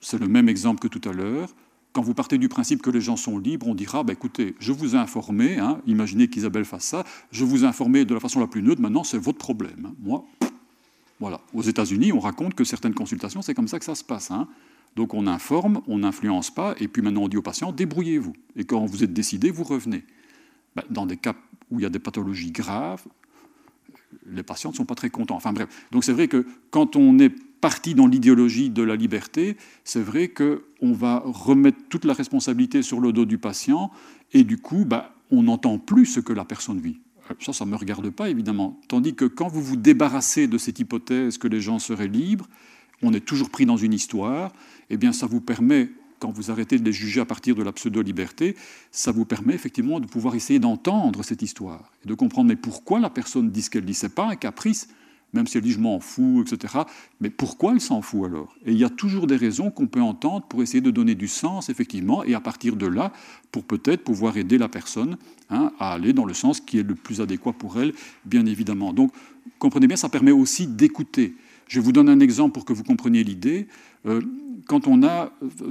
[0.00, 1.54] C'est le même exemple que tout à l'heure.
[1.92, 4.72] Quand vous partez du principe que les gens sont libres, on dira bah, écoutez, je
[4.72, 8.40] vous ai informé, hein, imaginez qu'Isabelle fasse ça, je vous ai informé de la façon
[8.40, 9.94] la plus neutre, maintenant c'est votre problème.
[10.00, 10.24] Moi,
[11.18, 11.40] voilà.
[11.54, 14.30] Aux États-Unis, on raconte que certaines consultations, c'est comme ça que ça se passe.
[14.30, 14.48] Hein.
[14.96, 18.34] Donc on informe, on n'influence pas, et puis maintenant on dit aux patients débrouillez-vous.
[18.56, 20.04] Et quand vous êtes décidé, vous revenez.
[20.74, 21.34] Ben, dans des cas
[21.70, 23.04] où il y a des pathologies graves,
[24.26, 25.36] les patients ne sont pas très contents.
[25.36, 29.56] Enfin bref, donc c'est vrai que quand on est parti dans l'idéologie de la liberté,
[29.84, 33.90] c'est vrai qu'on va remettre toute la responsabilité sur le dos du patient
[34.32, 37.00] et du coup, bah, on n'entend plus ce que la personne vit.
[37.30, 38.80] Euh, ça, ça ne me regarde pas, évidemment.
[38.88, 42.48] Tandis que quand vous vous débarrassez de cette hypothèse que les gens seraient libres,
[43.02, 44.52] on est toujours pris dans une histoire,
[44.90, 47.72] eh bien, ça vous permet, quand vous arrêtez de les juger à partir de la
[47.72, 48.56] pseudo-liberté,
[48.90, 53.00] ça vous permet effectivement de pouvoir essayer d'entendre cette histoire et de comprendre mais pourquoi
[53.00, 53.94] la personne dit ce qu'elle dit?
[53.94, 54.88] Ce n'est pas un caprice,
[55.32, 56.74] même si elle dit je m'en fous, etc.
[57.20, 58.54] Mais pourquoi elle s'en fout alors?
[58.64, 61.28] Et il y a toujours des raisons qu'on peut entendre pour essayer de donner du
[61.28, 63.12] sens, effectivement, et à partir de là,
[63.52, 65.16] pour peut-être pouvoir aider la personne
[65.50, 67.92] hein, à aller dans le sens qui est le plus adéquat pour elle,
[68.24, 68.92] bien évidemment.
[68.92, 69.12] Donc,
[69.58, 71.34] comprenez bien, ça permet aussi d'écouter.
[71.68, 73.66] Je vous donne un exemple pour que vous compreniez l'idée.
[74.06, 74.20] Euh,
[74.66, 75.30] quand on a,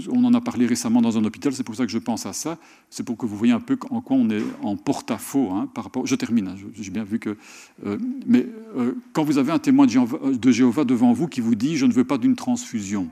[0.10, 2.34] on en a parlé récemment dans un hôpital, c'est pour ça que je pense à
[2.34, 2.58] ça,
[2.90, 5.70] c'est pour que vous voyez un peu en quoi on est en porte-à-faux hein.
[6.06, 7.38] Je termine, hein, j'ai bien vu que.
[7.86, 11.78] Euh, mais euh, quand vous avez un témoin de Jéhovah, devant vous qui vous dit
[11.78, 13.10] Je ne veux pas d'une transfusion,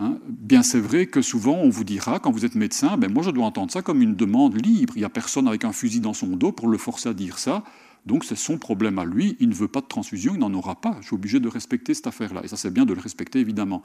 [0.00, 3.22] hein, bien c'est vrai que souvent on vous dira, quand vous êtes médecin, ben moi
[3.22, 4.94] je dois entendre ça comme une demande libre.
[4.96, 7.38] Il n'y a personne avec un fusil dans son dos pour le forcer à dire
[7.38, 7.62] ça.
[8.06, 10.80] Donc c'est son problème à lui, il ne veut pas de transfusion, il n'en aura
[10.80, 10.96] pas.
[11.00, 12.42] Je suis obligé de respecter cette affaire-là.
[12.44, 13.82] Et ça c'est bien de le respecter évidemment.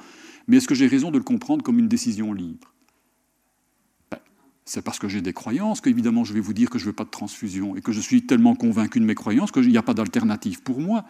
[0.47, 2.72] Mais est-ce que j'ai raison de le comprendre comme une décision libre?
[4.11, 4.19] Ben,
[4.63, 6.95] C'est parce que j'ai des croyances qu'évidemment je vais vous dire que je ne veux
[6.95, 9.84] pas de transfusion et que je suis tellement convaincu de mes croyances qu'il n'y a
[9.84, 11.03] pas d'alternative pour moi.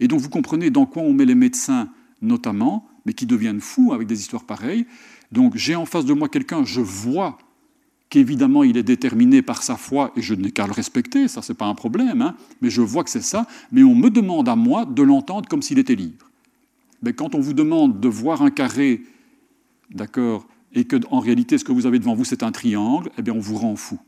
[0.00, 1.88] Et donc vous comprenez dans quoi on met les médecins
[2.20, 4.86] notamment, mais qui deviennent fous avec des histoires pareilles.
[5.30, 7.38] Donc j'ai en face de moi quelqu'un, je vois
[8.10, 11.54] qu'évidemment il est déterminé par sa foi, et je n'ai qu'à le respecter, ça c'est
[11.54, 14.56] pas un problème, hein, mais je vois que c'est ça, mais on me demande à
[14.56, 16.26] moi de l'entendre comme s'il était libre.
[17.02, 19.02] Mais quand on vous demande de voir un carré,
[19.90, 23.22] d'accord, et que en réalité ce que vous avez devant vous c'est un triangle, eh
[23.22, 23.98] bien on vous rend fou.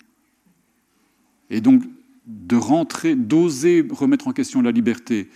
[1.48, 1.84] Et donc
[2.26, 5.28] de rentrer, d'oser remettre en question la liberté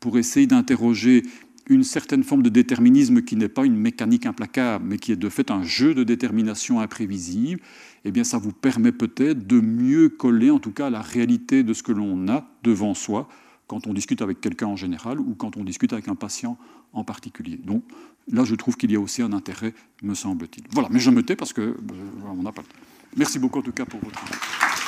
[0.00, 1.22] pour essayer d'interroger
[1.68, 5.28] une certaine forme de déterminisme qui n'est pas une mécanique implacable, mais qui est de
[5.28, 7.60] fait un jeu de détermination imprévisible,
[8.04, 11.62] eh bien ça vous permet peut-être de mieux coller en tout cas à la réalité
[11.62, 13.28] de ce que l'on a devant soi
[13.66, 16.56] quand on discute avec quelqu'un en général ou quand on discute avec un patient
[16.92, 17.58] en particulier.
[17.62, 17.84] Donc
[18.32, 20.64] là, je trouve qu'il y a aussi un intérêt, me semble-t-il.
[20.72, 21.74] Voilà, mais je me tais parce que euh,
[22.26, 22.80] on n'a pas le temps.
[23.16, 24.87] Merci beaucoup en tout cas pour votre